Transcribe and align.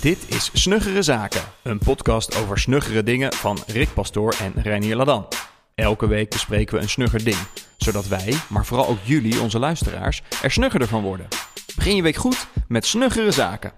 Dit 0.00 0.34
is 0.34 0.50
Snuggere 0.52 1.02
Zaken, 1.02 1.42
een 1.62 1.78
podcast 1.78 2.36
over 2.36 2.58
snuggere 2.58 3.02
dingen 3.02 3.32
van 3.32 3.58
Rick 3.66 3.94
Pastoor 3.94 4.34
en 4.40 4.52
Reinier 4.62 4.96
Ladan. 4.96 5.28
Elke 5.74 6.06
week 6.06 6.30
bespreken 6.30 6.76
we 6.76 6.82
een 6.82 6.88
snugger 6.88 7.24
ding, 7.24 7.36
zodat 7.76 8.08
wij, 8.08 8.34
maar 8.48 8.66
vooral 8.66 8.86
ook 8.86 8.98
jullie, 9.02 9.40
onze 9.40 9.58
luisteraars, 9.58 10.22
er 10.42 10.50
snuggerder 10.50 10.88
van 10.88 11.02
worden. 11.02 11.28
Begin 11.76 11.96
je 11.96 12.02
week 12.02 12.16
goed 12.16 12.46
met 12.68 12.86
Snuggere 12.86 13.30
Zaken. 13.30 13.72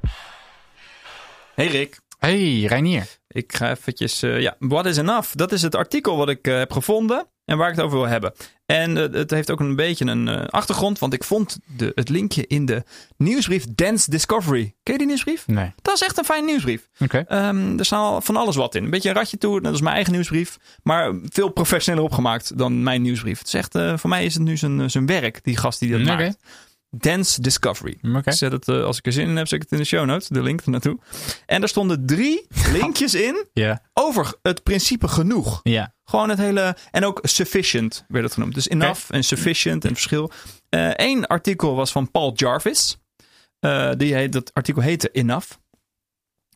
Hey 1.54 1.66
Rick. 1.66 2.00
Hey, 2.18 2.60
Reinier. 2.60 3.18
Ik 3.28 3.54
ga 3.54 3.70
eventjes, 3.70 4.22
uh, 4.22 4.40
ja, 4.40 4.56
What 4.58 4.86
is 4.86 4.96
Enough? 4.96 5.32
Dat 5.32 5.52
is 5.52 5.62
het 5.62 5.74
artikel 5.74 6.16
wat 6.16 6.28
ik 6.28 6.46
uh, 6.46 6.58
heb 6.58 6.72
gevonden 6.72 7.26
en 7.44 7.56
waar 7.58 7.70
ik 7.70 7.76
het 7.76 7.84
over 7.84 7.98
wil 7.98 8.06
hebben. 8.06 8.32
En 8.66 8.96
uh, 8.96 9.02
het 9.12 9.30
heeft 9.30 9.50
ook 9.50 9.60
een 9.60 9.76
beetje 9.76 10.04
een 10.04 10.28
achtergrond, 10.48 10.98
want 10.98 11.12
ik 11.12 11.24
vond 11.24 11.58
de, 11.76 11.92
het 11.94 12.08
linkje 12.08 12.46
in 12.46 12.66
de 12.66 12.82
nieuwsbrief 13.16 13.64
Dance 13.74 14.10
Discovery. 14.10 14.74
Ken 14.82 14.92
je 14.92 14.98
die 14.98 15.06
nieuwsbrief? 15.06 15.46
Nee. 15.46 15.72
Dat 15.82 15.94
is 15.94 16.02
echt 16.02 16.18
een 16.18 16.24
fijn 16.24 16.44
nieuwsbrief. 16.44 16.88
Oké. 16.98 17.24
Okay. 17.26 17.48
Um, 17.48 17.78
er 17.78 17.84
staat 17.84 18.24
van 18.24 18.36
alles 18.36 18.56
wat 18.56 18.74
in. 18.74 18.84
Een 18.84 18.90
beetje 18.90 19.08
een 19.08 19.14
ratje 19.14 19.38
toe, 19.38 19.60
dat 19.60 19.74
is 19.74 19.80
mijn 19.80 19.94
eigen 19.94 20.12
nieuwsbrief. 20.12 20.58
Maar 20.82 21.14
veel 21.28 21.48
professioneler 21.48 22.06
opgemaakt 22.06 22.58
dan 22.58 22.82
mijn 22.82 23.02
nieuwsbrief. 23.02 23.38
Het 23.38 23.46
is 23.46 23.54
echt, 23.54 23.78
voor 24.00 24.10
mij 24.10 24.24
is 24.24 24.34
het 24.34 24.42
nu 24.42 24.56
zijn, 24.56 24.90
zijn 24.90 25.06
werk, 25.06 25.44
die 25.44 25.56
gast 25.56 25.80
die 25.80 25.90
dat 25.90 26.00
okay. 26.00 26.16
maakt. 26.16 26.36
Dance 26.96 27.40
Discovery. 27.40 27.98
Okay. 28.16 28.34
Zet 28.34 28.52
het, 28.52 28.68
uh, 28.68 28.84
als 28.84 28.98
ik 28.98 29.06
er 29.06 29.12
zin 29.12 29.28
in 29.28 29.36
heb, 29.36 29.48
zet 29.48 29.56
ik 29.56 29.62
het 29.62 29.72
in 29.72 29.78
de 29.78 29.84
show 29.84 30.06
notes. 30.06 30.28
De 30.28 30.42
link 30.42 30.60
er 30.60 30.70
naartoe. 30.70 30.98
En 31.46 31.60
daar 31.60 31.68
stonden 31.68 32.06
drie 32.06 32.46
linkjes 32.78 33.14
in 33.14 33.46
yeah. 33.52 33.76
over 33.92 34.34
het 34.42 34.62
principe 34.62 35.08
genoeg. 35.08 35.60
Yeah. 35.62 35.86
Gewoon 36.04 36.28
het 36.28 36.38
hele. 36.38 36.76
En 36.90 37.04
ook 37.04 37.18
sufficient 37.22 38.04
werd 38.08 38.24
het 38.24 38.32
genoemd. 38.32 38.54
Dus 38.54 38.68
enough 38.68 39.04
okay. 39.04 39.18
en 39.18 39.24
sufficient 39.24 39.84
en 39.84 39.92
verschil. 39.92 40.30
Eén 40.68 41.18
uh, 41.18 41.24
artikel 41.24 41.74
was 41.74 41.92
van 41.92 42.10
Paul 42.10 42.32
Jarvis. 42.34 42.98
Uh, 43.60 43.90
die 43.96 44.14
heet, 44.14 44.32
dat 44.32 44.54
artikel 44.54 44.82
heette 44.82 45.10
Enough. 45.10 45.50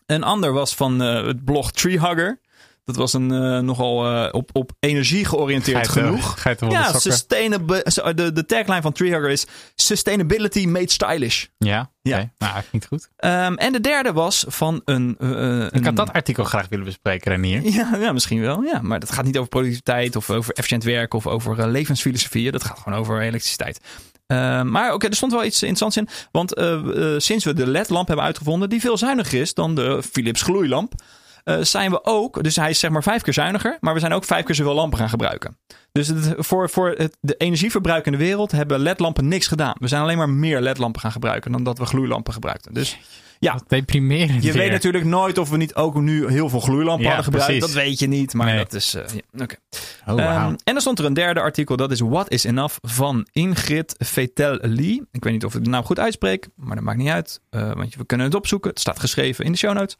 Een 0.07 0.23
ander 0.23 0.53
was 0.53 0.75
van 0.75 1.01
het 1.01 1.45
blog 1.45 1.73
Treehugger. 1.73 2.41
Dat 2.87 2.97
was 2.97 3.13
een 3.13 3.33
uh, 3.33 3.59
nogal 3.59 4.13
uh, 4.13 4.29
op, 4.31 4.51
op 4.53 4.73
energie 4.81 5.25
georiënteerd 5.25 5.89
genoeg. 5.89 6.43
ja, 6.69 6.99
sustainable, 6.99 8.13
de, 8.15 8.33
de 8.33 8.47
tagline 8.47 8.83
van 8.83 8.93
Treehugger 8.93 9.31
is 9.31 9.47
Sustainability 9.75 10.67
made 10.67 10.91
stylish. 10.91 11.47
Ja, 11.59 11.91
ja. 12.03 12.15
Okay. 12.15 12.31
nou, 12.39 12.63
niet 12.71 12.87
goed. 12.87 13.09
Um, 13.19 13.57
en 13.57 13.73
de 13.73 13.81
derde 13.81 14.13
was 14.13 14.45
van 14.49 14.83
een... 14.85 15.17
Uh, 15.19 15.31
een 15.31 15.71
Ik 15.71 15.85
had 15.85 15.97
dat 15.97 16.13
artikel 16.13 16.45
graag 16.45 16.69
willen 16.69 16.85
bespreken, 16.85 17.31
Renier. 17.31 17.63
Ja, 17.77 17.97
ja, 17.97 18.13
misschien 18.13 18.41
wel. 18.41 18.63
Ja, 18.63 18.81
maar 18.83 19.01
dat 19.01 19.13
gaat 19.13 19.25
niet 19.25 19.37
over 19.37 19.49
productiviteit 19.49 20.17
of 20.17 20.31
over 20.31 20.55
efficiënt 20.55 20.85
werken 20.85 21.19
of 21.19 21.27
over 21.27 21.69
levensfilosofieën. 21.69 22.53
Dat 22.53 22.65
gaat 22.65 22.79
gewoon 22.79 22.99
over 22.99 23.21
elektriciteit. 23.21 23.81
Uh, 24.27 24.63
maar 24.63 24.85
oké, 24.85 24.95
okay, 24.95 25.11
er 25.11 25.17
stond 25.17 25.33
wel 25.33 25.45
iets 25.45 25.63
interessants 25.63 25.97
in. 25.97 26.09
Want 26.31 26.59
uh, 26.59 27.15
sinds 27.19 27.45
we 27.45 27.55
de 27.55 27.67
LED-lamp 27.67 28.07
hebben 28.07 28.27
uitgevonden, 28.27 28.69
die 28.69 28.81
veel 28.81 28.97
zuiniger 28.97 29.41
is 29.41 29.55
dan 29.55 29.75
de 29.75 30.03
Philips 30.11 30.43
gloeilamp. 30.43 30.95
Uh, 31.49 31.57
zijn 31.61 31.91
we 31.91 32.05
ook, 32.05 32.43
dus 32.43 32.57
hij 32.57 32.71
is 32.71 32.79
zeg 32.79 32.91
maar 32.91 33.03
vijf 33.03 33.23
keer 33.23 33.33
zuiniger, 33.33 33.77
maar 33.81 33.95
we 33.95 34.01
zijn 34.01 34.13
ook 34.13 34.25
vijf 34.25 34.45
keer 34.45 34.55
zoveel 34.55 34.75
lampen 34.75 34.99
gaan 34.99 35.09
gebruiken. 35.09 35.59
Dus 35.93 36.09
het, 36.09 36.35
voor, 36.39 36.71
voor 36.71 36.95
het, 36.97 37.17
de 37.21 37.35
energieverbruik 37.37 38.07
in 38.07 38.13
de 38.13 38.19
wereld 38.19 38.53
hebben 38.53 38.79
LED-lampen 38.81 39.29
niks 39.29 39.47
gedaan. 39.47 39.75
We 39.79 39.89
zijn 39.89 40.03
alleen 40.03 40.17
maar 40.17 40.29
meer 40.29 40.61
LED-lampen 40.61 41.01
gaan 41.01 41.13
gebruiken 41.13 41.53
dan 41.53 41.65
dat 41.65 41.79
we 41.79 41.87
gloeilampen 41.87 42.33
gebruikten. 42.33 42.75
Dus 42.75 42.99
ja, 43.39 43.61
deprimerend. 43.67 44.43
je 44.45 44.53
weer. 44.53 44.63
weet 44.63 44.71
natuurlijk 44.71 45.05
nooit 45.05 45.39
of 45.39 45.51
we 45.51 45.57
niet 45.57 45.75
ook 45.75 45.95
nu 45.95 46.29
heel 46.31 46.49
veel 46.49 46.61
gloeilampen 46.61 47.05
Ja, 47.07 47.15
hadden 47.15 47.25
gebruikt. 47.33 47.59
precies. 47.59 47.75
Dat 47.75 47.85
weet 47.85 47.99
je 47.99 48.07
niet, 48.07 48.35
maar 48.35 48.47
Nee. 48.47 48.57
dat 48.57 48.73
is. 48.73 48.95
uh, 48.95 49.03
ja. 49.33 49.47
Oh. 50.07 50.15
Um, 50.19 50.57
en 50.65 50.73
dan 50.73 50.81
stond 50.81 50.99
er 50.99 51.05
een 51.05 51.15
derde 51.15 51.41
artikel, 51.41 51.77
dat 51.77 51.91
is 51.91 52.01
What 52.01 52.31
is 52.31 52.45
Enough 52.45 52.77
van 52.83 53.27
Ingrid 53.33 53.95
Vetel-Lee. 53.99 55.03
Ik 55.13 55.25
weet 55.25 55.33
niet 55.33 55.45
of 55.45 55.55
ik 55.55 55.65
de 55.65 55.71
naam 55.71 55.85
goed 55.85 55.99
uitspreek, 55.99 56.49
maar 56.57 56.75
dat 56.77 56.85
maakt 56.85 56.99
niet 56.99 57.09
uit. 57.09 57.41
Uh, 57.51 57.73
want 57.73 57.95
we 57.95 58.07
kunnen 58.07 58.27
het 58.27 58.35
opzoeken. 58.35 58.71
Het 58.71 58.81
staat 58.81 59.01
geschreven 59.01 59.45
in 59.45 59.53
de 59.53 59.59
show 59.59 59.75
notes. 59.75 59.97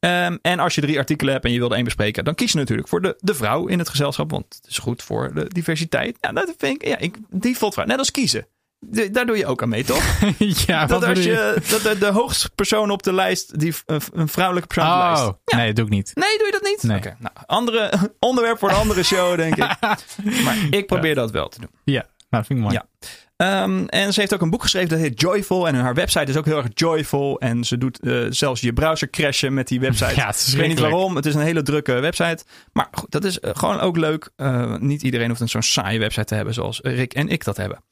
Um, 0.00 0.38
en 0.42 0.58
als 0.58 0.74
je 0.74 0.80
drie 0.80 0.98
artikelen 0.98 1.32
hebt 1.32 1.44
en 1.44 1.52
je 1.52 1.58
wilde 1.58 1.74
één 1.74 1.84
bespreken, 1.84 2.24
dan 2.24 2.34
kies 2.34 2.52
je 2.52 2.58
natuurlijk 2.58 2.88
voor 2.88 3.02
de, 3.02 3.16
de 3.18 3.34
vrouw 3.34 3.66
in 3.66 3.78
het 3.78 3.88
gezelschap. 3.88 4.30
Want 4.30 4.44
het 4.60 4.70
is 4.70 4.78
goed 4.78 5.02
voor 5.02 5.34
de 5.34 5.44
diversiteit. 5.48 6.16
Ja, 6.20 6.32
dat 6.32 6.54
vind 6.58 6.82
ik, 6.82 6.88
ja, 6.88 6.98
ik, 6.98 7.16
default 7.30 7.74
vrouw. 7.74 7.86
Net 7.86 7.98
als 7.98 8.10
kiezen. 8.10 8.46
De- 8.86 9.10
daar 9.10 9.26
doe 9.26 9.36
je 9.36 9.46
ook 9.46 9.62
aan 9.62 9.68
mee, 9.68 9.84
toch? 9.84 10.18
ja, 10.66 10.86
dat 10.86 11.04
als 11.04 11.22
je, 11.22 11.62
dat 11.70 11.82
de, 11.82 11.98
de 11.98 12.06
hoogste 12.06 12.50
persoon 12.54 12.90
op 12.90 13.02
de 13.02 13.12
lijst, 13.12 13.58
die, 13.58 13.74
een, 13.86 14.28
vrouwelijke 14.28 14.74
persoon 14.74 14.92
op 14.92 15.00
de 15.00 15.06
lijst. 15.06 15.22
Oh, 15.22 15.56
nee, 15.56 15.66
dat 15.66 15.76
doe 15.76 15.84
ik 15.84 15.90
niet. 15.90 16.10
Nee, 16.14 16.38
doe 16.38 16.46
je 16.46 16.52
dat 16.52 16.62
niet? 16.62 16.82
Nee. 16.82 16.96
Oké, 16.96 17.16
nou, 17.18 17.34
andere 17.46 17.92
onderwerp 18.18 18.58
voor 18.58 18.68
een 18.70 18.76
andere 18.76 19.02
show, 19.02 19.36
denk 19.36 19.56
ik. 19.56 19.76
Maar 20.44 20.56
ik 20.70 20.86
probeer 20.86 21.14
dat 21.14 21.30
wel 21.30 21.48
te 21.48 21.60
doen. 21.60 21.70
Ja, 21.84 22.06
nou, 22.30 22.44
vind 22.44 22.58
ik 22.58 22.64
mooi. 22.64 22.74
Ja. 22.76 23.08
Um, 23.42 23.88
en 23.88 24.12
ze 24.12 24.20
heeft 24.20 24.34
ook 24.34 24.40
een 24.40 24.50
boek 24.50 24.62
geschreven 24.62 24.88
dat 24.88 24.98
heet 24.98 25.20
Joyful. 25.20 25.68
En 25.68 25.74
haar 25.74 25.94
website 25.94 26.30
is 26.30 26.36
ook 26.36 26.44
heel 26.44 26.56
erg 26.56 26.68
joyful. 26.74 27.40
En 27.40 27.64
ze 27.64 27.78
doet 27.78 27.98
uh, 28.02 28.26
zelfs 28.30 28.60
je 28.60 28.72
browser 28.72 29.10
crashen 29.10 29.54
met 29.54 29.68
die 29.68 29.80
website. 29.80 30.14
Ja, 30.20 30.28
ik 30.28 30.56
weet 30.56 30.68
niet 30.68 30.78
waarom. 30.78 31.16
Het 31.16 31.26
is 31.26 31.34
een 31.34 31.40
hele 31.40 31.62
drukke 31.62 31.92
website. 31.92 32.44
Maar 32.72 32.88
goed, 32.92 33.10
dat 33.10 33.24
is 33.24 33.38
uh, 33.38 33.50
gewoon 33.54 33.80
ook 33.80 33.96
leuk. 33.96 34.30
Uh, 34.36 34.76
niet 34.76 35.02
iedereen 35.02 35.28
hoeft 35.28 35.40
een 35.40 35.48
zo'n 35.48 35.62
saaie 35.62 35.98
website 35.98 36.24
te 36.24 36.34
hebben 36.34 36.54
zoals 36.54 36.80
Rick 36.82 37.12
en 37.14 37.28
ik 37.28 37.44
dat 37.44 37.56
hebben. 37.56 37.82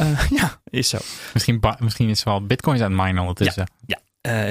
Uh, 0.00 0.20
ja, 0.40 0.60
is 0.70 0.88
zo. 0.88 0.98
Misschien, 1.32 1.62
misschien 1.78 2.08
is 2.08 2.18
ze 2.18 2.24
wel 2.24 2.46
bitcoins 2.46 2.80
aan 2.80 2.92
het 2.92 3.02
minen 3.02 3.20
ondertussen. 3.20 3.70
Ja, 3.86 3.98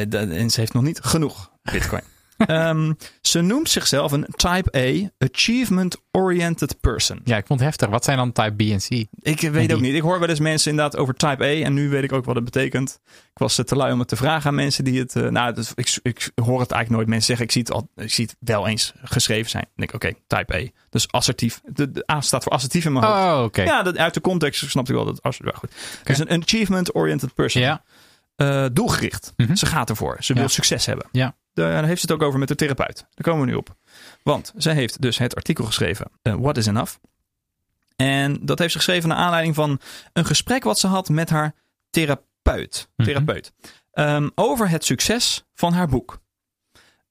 de, 0.05 0.17
en 0.17 0.50
ze 0.50 0.59
heeft 0.59 0.73
nog 0.73 0.84
niet 0.84 1.00
genoeg 1.03 1.51
bitcoin. 1.61 2.03
Um, 2.47 2.97
ze 3.22 3.41
noemt 3.41 3.69
zichzelf 3.69 4.12
een 4.12 4.25
Type 4.35 4.78
A, 4.78 5.09
Achievement-Oriented 5.31 6.79
Person. 6.81 7.22
Ja, 7.23 7.38
ik 7.38 7.46
vond 7.47 7.59
het 7.59 7.69
heftig. 7.69 7.90
Wat 7.90 8.03
zijn 8.03 8.18
dan 8.18 8.31
type 8.31 8.56
B 8.56 8.62
en 8.62 8.78
C? 8.78 9.07
Ik 9.19 9.41
weet 9.41 9.73
ook 9.73 9.79
niet. 9.79 9.96
Ik 9.96 10.01
hoor 10.01 10.19
wel 10.19 10.29
eens 10.29 10.40
mensen 10.40 10.72
inderdaad 10.72 10.97
over 10.97 11.13
Type 11.13 11.44
A. 11.44 11.47
En 11.47 11.73
nu 11.73 11.90
weet 11.90 12.03
ik 12.03 12.12
ook 12.12 12.25
wat 12.25 12.35
het 12.35 12.44
betekent. 12.44 13.00
Ik 13.06 13.41
was 13.41 13.56
te 13.56 13.75
lui 13.75 13.94
om 13.94 14.00
het 14.00 14.07
te 14.07 14.16
vragen 14.16 14.50
aan 14.50 14.56
mensen 14.56 14.84
die 14.84 15.00
het... 15.00 15.16
Uh, 15.16 15.29
nou, 15.29 15.53
dus 15.53 15.72
ik, 15.75 16.00
ik, 16.01 16.31
hoor 16.35 16.59
het 16.59 16.72
eigenlijk 16.72 16.90
nooit. 16.90 17.07
Mensen 17.07 17.28
zeggen, 17.28 17.46
ik 17.46 17.51
zie 17.51 17.62
het, 17.62 17.72
al, 17.72 18.03
ik 18.03 18.13
zie 18.13 18.25
het 18.25 18.35
wel 18.40 18.67
eens 18.67 18.94
geschreven 19.03 19.50
zijn. 19.50 19.63
Dan 19.63 19.73
denk 19.75 19.90
ik, 19.90 19.96
oké, 19.96 20.07
okay, 20.07 20.44
Type 20.44 20.56
A. 20.56 20.84
Dus 20.90 21.12
assertief. 21.12 21.62
De, 21.66 21.91
de, 21.91 22.12
A 22.12 22.22
staat 22.22 22.44
voor 22.44 22.52
assertief 22.52 22.85
in 22.85 22.94
mijn 22.94 23.06
hoofd. 23.06 23.17
Oh, 23.17 23.34
oké. 23.34 23.44
Okay. 23.44 23.66
Ja, 23.66 23.84
dat, 23.84 23.97
uit 23.97 24.13
de 24.13 24.22
context 24.22 24.69
snap 24.69 24.90
ik 24.90 24.96
wel 24.96 25.06
dat 25.06 25.22
assertief. 25.22 25.56
Goed. 25.56 25.69
Okay. 26.02 26.16
Dus 26.16 26.19
een 26.19 26.41
achievement-oriented 26.41 27.34
person. 27.34 27.62
Ja. 27.62 27.84
Uh, 28.38 28.66
doelgericht. 28.73 29.34
Mm 29.35 29.46
-hmm. 29.46 29.56
Ze 29.56 29.66
gaat 29.66 29.90
ervoor. 29.90 30.17
Ze 30.19 30.34
wil 30.34 30.50
succes 30.50 30.85
hebben. 30.85 31.07
Ja. 31.12 31.35
Daar 31.55 31.85
heeft 31.85 32.01
ze 32.01 32.11
het 32.11 32.16
ook 32.16 32.27
over 32.27 32.39
met 32.39 32.47
de 32.47 32.55
therapeut. 32.55 32.95
Daar 32.95 33.23
komen 33.23 33.45
we 33.45 33.51
nu 33.51 33.57
op. 33.57 33.75
Want 34.23 34.53
zij 34.55 34.73
heeft 34.73 35.01
dus 35.01 35.17
het 35.17 35.35
artikel 35.35 35.66
geschreven, 35.66 36.11
uh, 36.23 36.33
What 36.33 36.57
is 36.57 36.66
Enough? 36.66 36.95
En 37.95 38.45
dat 38.45 38.59
heeft 38.59 38.71
ze 38.71 38.77
geschreven 38.77 39.09
naar 39.09 39.17
aanleiding 39.17 39.55
van 39.55 39.79
een 40.13 40.25
gesprek 40.25 40.63
wat 40.63 40.79
ze 40.79 40.88
had 40.88 41.09
met 41.09 41.29
haar 41.29 41.53
therapeut. 41.89 42.89
Mhm. 42.95 43.07
therapeut 43.07 43.53
um, 43.93 44.31
over 44.35 44.69
het 44.69 44.85
succes 44.85 45.45
van 45.53 45.73
haar 45.73 45.88
boek. 45.88 46.21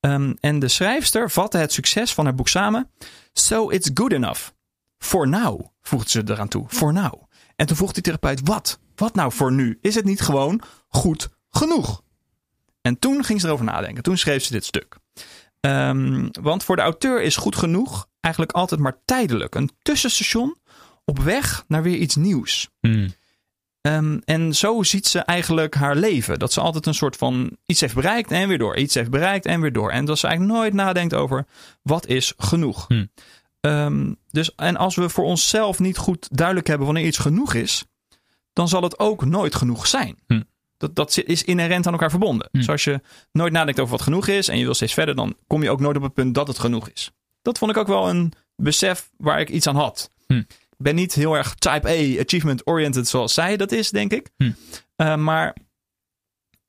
Um, 0.01 0.37
en 0.41 0.59
de 0.59 0.69
schrijfster 0.69 1.31
vatte 1.31 1.59
het 1.59 1.73
succes 1.73 2.15
van 2.15 2.25
haar 2.25 2.35
boek 2.35 2.49
samen. 2.49 2.91
So 3.33 3.69
it's 3.71 3.91
good 3.95 4.13
enough. 4.13 4.51
For 4.99 5.29
now, 5.29 5.61
voegde 5.83 6.11
ze 6.11 6.23
eraan 6.25 6.49
toe. 6.49 6.67
For 6.69 6.93
now. 6.93 7.23
En 7.57 7.67
toen 7.67 7.77
vroeg 7.77 7.93
die 7.93 8.03
therapeut, 8.03 8.41
wat? 8.45 8.79
Wat 8.95 9.15
nou 9.15 9.33
voor 9.33 9.53
nu? 9.53 9.79
Is 9.81 9.95
het 9.95 10.05
niet 10.05 10.21
gewoon 10.21 10.63
goed 10.89 11.29
genoeg? 11.51 12.03
En 12.87 12.99
toen 12.99 13.25
ging 13.25 13.41
ze 13.41 13.47
erover 13.47 13.65
nadenken. 13.65 14.03
Toen 14.03 14.19
schreef 14.19 14.45
ze 14.45 14.53
dit 14.53 14.65
stuk. 14.65 14.97
Um, 15.61 16.29
want 16.43 16.65
voor 16.65 16.77
de 16.77 16.83
auteur 16.83 17.23
is 17.23 17.37
goed 17.37 17.57
genoeg 17.57 18.09
eigenlijk 18.21 18.55
altijd 18.55 18.81
maar 18.81 18.99
tijdelijk. 19.05 19.55
Een 19.55 19.71
tussenstation 19.83 20.57
op 21.05 21.19
weg 21.19 21.65
naar 21.69 21.83
weer 21.83 21.97
iets 21.97 22.17
nieuws. 22.17 22.69
Hmm. 22.81 23.15
Um, 23.81 24.21
en 24.25 24.55
zo 24.55 24.83
ziet 24.83 25.07
ze 25.07 25.19
eigenlijk 25.19 25.75
haar 25.75 25.97
leven. 25.97 26.39
Dat 26.39 26.53
ze 26.53 26.61
altijd 26.61 26.87
een 26.87 26.95
soort 26.95 27.17
van 27.17 27.57
iets 27.67 27.81
heeft 27.81 27.95
bereikt 27.95 28.31
en 28.31 28.49
weer 28.49 28.59
door. 28.59 28.77
Iets 28.77 28.95
heeft 28.95 29.11
bereikt 29.11 29.47
en 29.47 29.61
weer 29.61 29.73
door. 29.73 29.91
En 29.91 30.05
dat 30.05 30.19
ze 30.19 30.27
eigenlijk 30.27 30.59
nooit 30.59 30.73
nadenkt 30.73 31.15
over 31.15 31.47
wat 31.83 32.07
is 32.07 32.33
genoeg. 32.37 32.85
Hmm. 32.89 33.11
Um, 33.61 34.17
dus, 34.31 34.55
en 34.55 34.77
als 34.77 34.95
we 34.95 35.09
voor 35.09 35.25
onszelf 35.25 35.79
niet 35.79 35.97
goed 35.97 36.29
duidelijk 36.37 36.67
hebben 36.67 36.87
wanneer 36.87 37.07
iets 37.07 37.19
genoeg 37.19 37.55
is, 37.55 37.85
dan 38.53 38.69
zal 38.69 38.83
het 38.83 38.99
ook 38.99 39.25
nooit 39.25 39.55
genoeg 39.55 39.87
zijn. 39.87 40.19
Hmm. 40.27 40.45
Dat, 40.77 40.97
dat 40.97 41.23
is 41.25 41.45
inherent 41.45 41.87
aan 41.87 41.93
elkaar 41.93 42.11
verbonden. 42.11 42.49
Hmm. 42.51 42.61
Dus 42.61 42.71
als 42.71 42.85
je 42.85 43.01
nooit 43.33 43.53
nadenkt 43.53 43.81
over 43.81 43.93
wat 43.93 44.03
genoeg 44.03 44.29
is 44.29 44.49
en 44.49 44.59
je 44.59 44.65
wil 44.65 44.75
steeds 44.75 44.95
verder, 44.95 45.15
dan 45.15 45.37
kom 45.47 45.63
je 45.63 45.71
ook 45.71 45.81
nooit 45.81 45.97
op 45.97 46.03
het 46.03 46.15
punt 46.15 46.35
dat 46.35 46.49
het 46.49 46.59
genoeg 46.59 46.89
is. 46.89 47.11
Dat 47.43 47.59
vond 47.59 47.71
ik 47.71 47.77
ook 47.77 47.87
wel 47.87 48.09
een 48.09 48.33
besef 48.57 49.11
waar 49.17 49.41
ik 49.41 49.49
iets 49.49 49.67
aan 49.67 49.77
had. 49.77 50.11
Hmm. 50.27 50.47
Ik 50.49 50.77
ben 50.77 50.95
niet 50.95 51.15
heel 51.15 51.37
erg 51.37 51.55
type 51.55 51.89
A, 51.89 52.23
achievement 52.23 52.67
oriented 52.67 53.09
zoals 53.09 53.35
zij 53.35 53.57
dat 53.57 53.73
is, 53.73 53.91
denk 53.91 54.13
ik. 54.13 54.31
Hmm. 54.37 54.57
Uh, 54.97 55.17
maar 55.17 55.57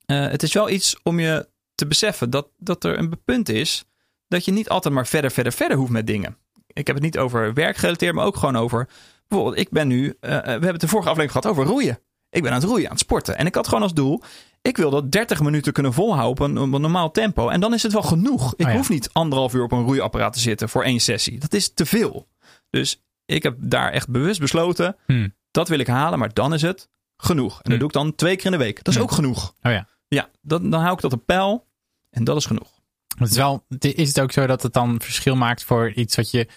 uh, 0.06 0.28
het 0.28 0.42
is 0.42 0.52
wel 0.52 0.70
iets 0.70 0.96
om 1.02 1.20
je 1.20 1.48
te 1.74 1.86
beseffen 1.86 2.30
dat, 2.30 2.48
dat 2.58 2.84
er 2.84 2.98
een 2.98 3.22
punt 3.24 3.48
is 3.48 3.84
dat 4.28 4.44
je 4.44 4.52
niet 4.52 4.68
altijd 4.68 4.94
maar 4.94 5.06
verder, 5.06 5.30
verder, 5.30 5.52
verder 5.52 5.76
hoeft 5.76 5.90
met 5.90 6.06
dingen. 6.06 6.36
Ik 6.66 6.86
heb 6.86 6.96
het 6.96 7.04
niet 7.04 7.18
over 7.18 7.54
werk 7.54 7.76
gerelateerd, 7.76 8.14
maar 8.14 8.24
ook 8.24 8.36
gewoon 8.36 8.56
over. 8.56 8.88
Bijvoorbeeld, 9.28 9.58
ik 9.58 9.70
ben 9.70 9.88
nu. 9.88 10.04
Uh, 10.04 10.12
we 10.20 10.26
hebben 10.28 10.70
het 10.70 10.80
de 10.80 10.88
vorige 10.88 11.08
aflevering 11.08 11.32
gehad 11.32 11.46
over 11.46 11.72
roeien. 11.72 11.98
Ik 12.36 12.42
ben 12.42 12.52
aan 12.52 12.58
het 12.60 12.68
roeien, 12.68 12.84
aan 12.84 12.90
het 12.90 13.00
sporten. 13.00 13.36
En 13.38 13.46
ik 13.46 13.54
had 13.54 13.66
gewoon 13.68 13.82
als 13.82 13.94
doel. 13.94 14.22
Ik 14.62 14.76
wil 14.76 14.90
dat 14.90 15.12
30 15.12 15.40
minuten 15.40 15.72
kunnen 15.72 15.92
volhouden 15.92 16.58
op 16.58 16.72
een, 16.72 16.80
normaal 16.80 17.10
tempo. 17.10 17.48
En 17.48 17.60
dan 17.60 17.74
is 17.74 17.82
het 17.82 17.92
wel 17.92 18.02
genoeg. 18.02 18.54
Ik 18.56 18.64
oh 18.66 18.70
ja. 18.72 18.76
hoef 18.76 18.88
niet 18.88 19.10
anderhalf 19.12 19.54
uur 19.54 19.62
op 19.62 19.72
een 19.72 19.84
roeiapparaat 19.84 20.32
te 20.32 20.40
zitten 20.40 20.68
voor 20.68 20.84
één 20.84 21.00
sessie. 21.00 21.38
Dat 21.38 21.52
is 21.54 21.74
te 21.74 21.86
veel. 21.86 22.28
Dus 22.70 23.02
ik 23.24 23.42
heb 23.42 23.56
daar 23.58 23.90
echt 23.92 24.08
bewust 24.08 24.40
besloten. 24.40 24.96
Hmm. 25.06 25.34
Dat 25.50 25.68
wil 25.68 25.78
ik 25.78 25.86
halen, 25.86 26.18
maar 26.18 26.32
dan 26.32 26.54
is 26.54 26.62
het 26.62 26.88
genoeg. 27.16 27.52
En 27.52 27.56
dat 27.56 27.66
Hmm. 27.66 27.78
doe 27.78 27.88
ik 27.88 27.94
dan 27.94 28.14
twee 28.14 28.36
keer 28.36 28.44
in 28.46 28.50
de 28.52 28.58
week. 28.58 28.76
Dat 28.76 28.88
is 28.88 28.94
Hmm. 28.94 29.02
ook 29.02 29.10
genoeg. 29.12 29.54
Oh 29.62 29.72
ja. 29.72 29.88
Ja, 30.08 30.28
dan, 30.42 30.70
dan 30.70 30.80
hou 30.80 30.94
ik 30.94 31.00
dat 31.00 31.12
op 31.12 31.26
peil. 31.26 31.66
En 32.10 32.24
dat 32.24 32.36
is 32.36 32.46
genoeg. 32.46 32.70
Het 33.18 33.30
is, 33.30 33.36
wel, 33.36 33.64
is 33.78 34.08
het 34.08 34.20
ook 34.20 34.32
zo 34.32 34.46
dat 34.46 34.62
het 34.62 34.72
dan 34.72 35.00
verschil 35.00 35.36
maakt 35.36 35.64
voor 35.64 35.90
iets 35.92 36.16
wat 36.16 36.30
je. 36.30 36.48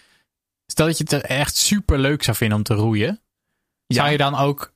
Stel 0.65 0.85
dat 0.85 0.97
je 0.97 1.03
het 1.09 1.23
echt 1.23 1.55
super 1.55 1.99
leuk 1.99 2.23
zou 2.23 2.37
vinden 2.37 2.57
om 2.57 2.63
te 2.63 2.73
roeien. 2.73 3.21
Zou 3.87 4.09
je 4.09 4.17
dan 4.17 4.35
ook. 4.35 4.73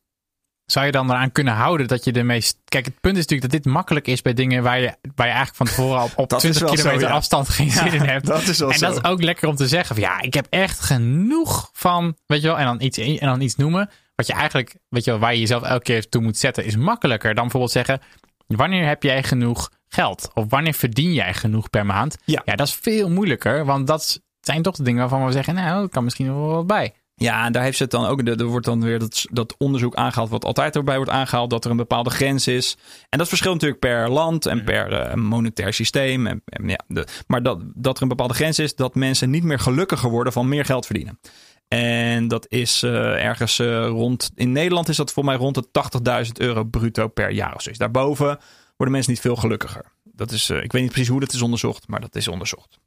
Zou 0.65 0.85
je 0.85 0.91
dan 0.91 1.09
eraan 1.09 1.31
kunnen 1.31 1.53
houden 1.53 1.87
dat 1.87 2.03
je 2.03 2.11
de 2.11 2.23
meest. 2.23 2.57
Kijk, 2.65 2.85
het 2.85 2.99
punt 2.99 3.17
is 3.17 3.21
natuurlijk 3.21 3.51
dat 3.51 3.63
dit 3.63 3.73
makkelijk 3.73 4.07
is 4.07 4.21
bij 4.21 4.33
dingen 4.33 4.63
waar 4.63 4.79
je, 4.79 4.95
waar 5.15 5.27
je 5.27 5.33
eigenlijk 5.33 5.55
van 5.55 5.65
tevoren 5.65 6.03
op, 6.03 6.11
op 6.23 6.29
20 6.29 6.61
kilometer 6.61 6.99
zo, 6.99 7.07
ja. 7.07 7.13
afstand 7.13 7.49
geen 7.49 7.71
zin 7.71 7.93
in 7.93 8.01
hebt. 8.01 8.25
Dat 8.25 8.41
is 8.41 8.59
wel 8.59 8.71
en 8.71 8.79
dat 8.79 8.95
is 8.95 9.03
ook 9.03 9.21
lekker 9.21 9.47
om 9.47 9.55
te 9.55 9.67
zeggen. 9.67 9.95
Van, 9.95 10.03
ja, 10.03 10.21
ik 10.21 10.33
heb 10.33 10.47
echt 10.49 10.79
genoeg 10.79 11.69
van. 11.73 12.17
Weet 12.25 12.41
je 12.41 12.47
wel, 12.47 12.57
en 12.57 12.65
dan 12.65 12.81
iets, 12.81 12.97
en 12.97 13.27
dan 13.27 13.41
iets 13.41 13.55
noemen. 13.55 13.89
Wat 14.15 14.27
je 14.27 14.33
eigenlijk, 14.33 14.75
weet 14.89 15.03
je 15.03 15.11
wel, 15.11 15.19
waar 15.19 15.33
je 15.33 15.39
jezelf 15.39 15.63
elke 15.63 15.83
keer 15.83 16.09
toe 16.09 16.21
moet 16.21 16.37
zetten, 16.37 16.65
is 16.65 16.75
makkelijker 16.75 17.33
dan 17.33 17.43
bijvoorbeeld 17.43 17.71
zeggen. 17.71 18.01
Wanneer 18.47 18.87
heb 18.87 19.03
jij 19.03 19.23
genoeg 19.23 19.71
geld? 19.87 20.31
Of 20.33 20.45
wanneer 20.49 20.73
verdien 20.73 21.13
jij 21.13 21.33
genoeg 21.33 21.69
per 21.69 21.85
maand? 21.85 22.17
Ja, 22.25 22.41
ja 22.45 22.55
dat 22.55 22.67
is 22.67 22.73
veel 22.73 23.09
moeilijker, 23.09 23.65
want 23.65 23.87
dat 23.87 24.21
zijn 24.39 24.61
toch 24.61 24.75
de 24.75 24.83
dingen 24.83 24.99
waarvan 24.99 25.25
we 25.25 25.31
zeggen, 25.31 25.55
nou, 25.55 25.83
er 25.83 25.89
kan 25.89 26.03
misschien 26.03 26.33
wel 26.33 26.47
wat 26.47 26.67
bij. 26.67 26.93
Ja, 27.23 27.45
en 27.45 27.51
daar 27.51 27.63
heeft 27.63 27.77
ze 27.77 27.83
het 27.83 27.91
dan 27.91 28.05
ook. 28.05 28.27
Er 28.27 28.45
wordt 28.45 28.65
dan 28.65 28.81
weer 28.81 28.99
dat, 28.99 29.25
dat 29.31 29.55
onderzoek 29.57 29.95
aangehaald, 29.95 30.29
wat 30.29 30.45
altijd 30.45 30.75
erbij 30.75 30.95
wordt 30.95 31.11
aangehaald, 31.11 31.49
dat 31.49 31.65
er 31.65 31.71
een 31.71 31.77
bepaalde 31.77 32.09
grens 32.09 32.47
is. 32.47 32.77
En 33.09 33.17
dat 33.17 33.27
verschilt 33.27 33.53
natuurlijk 33.53 33.79
per 33.79 34.09
land 34.09 34.45
en 34.45 34.63
per 34.63 34.91
uh, 34.91 35.13
monetair 35.13 35.73
systeem. 35.73 36.27
En, 36.27 36.41
en 36.45 36.69
ja, 36.69 36.79
de, 36.87 37.07
maar 37.27 37.43
dat, 37.43 37.61
dat 37.75 37.95
er 37.95 38.01
een 38.01 38.07
bepaalde 38.07 38.33
grens 38.33 38.59
is 38.59 38.75
dat 38.75 38.95
mensen 38.95 39.29
niet 39.29 39.43
meer 39.43 39.59
gelukkiger 39.59 40.09
worden 40.09 40.33
van 40.33 40.47
meer 40.47 40.65
geld 40.65 40.85
verdienen. 40.85 41.19
En 41.67 42.27
dat 42.27 42.45
is 42.49 42.83
uh, 42.83 43.25
ergens 43.25 43.59
uh, 43.59 43.87
rond. 43.87 44.31
In 44.35 44.51
Nederland 44.51 44.89
is 44.89 44.97
dat 44.97 45.11
voor 45.11 45.25
mij 45.25 45.35
rond 45.35 45.55
de 45.55 46.25
80.000 46.25 46.31
euro 46.33 46.63
bruto 46.63 47.07
per 47.07 47.31
jaar 47.31 47.55
of 47.55 47.61
zoiets. 47.61 47.81
Daarboven 47.81 48.39
worden 48.75 48.95
mensen 48.95 49.11
niet 49.11 49.21
veel 49.21 49.35
gelukkiger. 49.35 49.85
Dat 50.03 50.31
is, 50.31 50.49
ik 50.49 50.71
weet 50.71 50.81
niet 50.81 50.91
precies 50.91 51.09
hoe 51.09 51.19
dat 51.19 51.33
is 51.33 51.41
onderzocht, 51.41 51.87
maar 51.87 52.01
dat 52.01 52.15
is 52.15 52.27
onderzocht. 52.27 52.79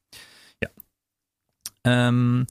Ja. 0.59 0.71
Um, 2.07 2.47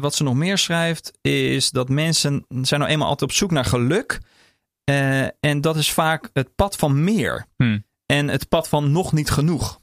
wat 0.00 0.14
ze 0.14 0.22
nog 0.22 0.34
meer 0.34 0.58
schrijft 0.58 1.12
is 1.20 1.70
dat 1.70 1.88
mensen 1.88 2.44
zijn 2.48 2.80
nou 2.80 2.92
eenmaal 2.92 3.08
altijd 3.08 3.30
op 3.30 3.36
zoek 3.36 3.50
naar 3.50 3.64
geluk. 3.64 4.20
en 5.40 5.60
dat 5.60 5.76
is 5.76 5.92
vaak 5.92 6.30
het 6.32 6.54
pad 6.54 6.76
van 6.76 7.04
meer. 7.04 7.46
Hmm. 7.56 7.84
En 8.06 8.28
het 8.28 8.48
pad 8.48 8.68
van 8.68 8.92
nog 8.92 9.12
niet 9.12 9.30
genoeg. 9.30 9.80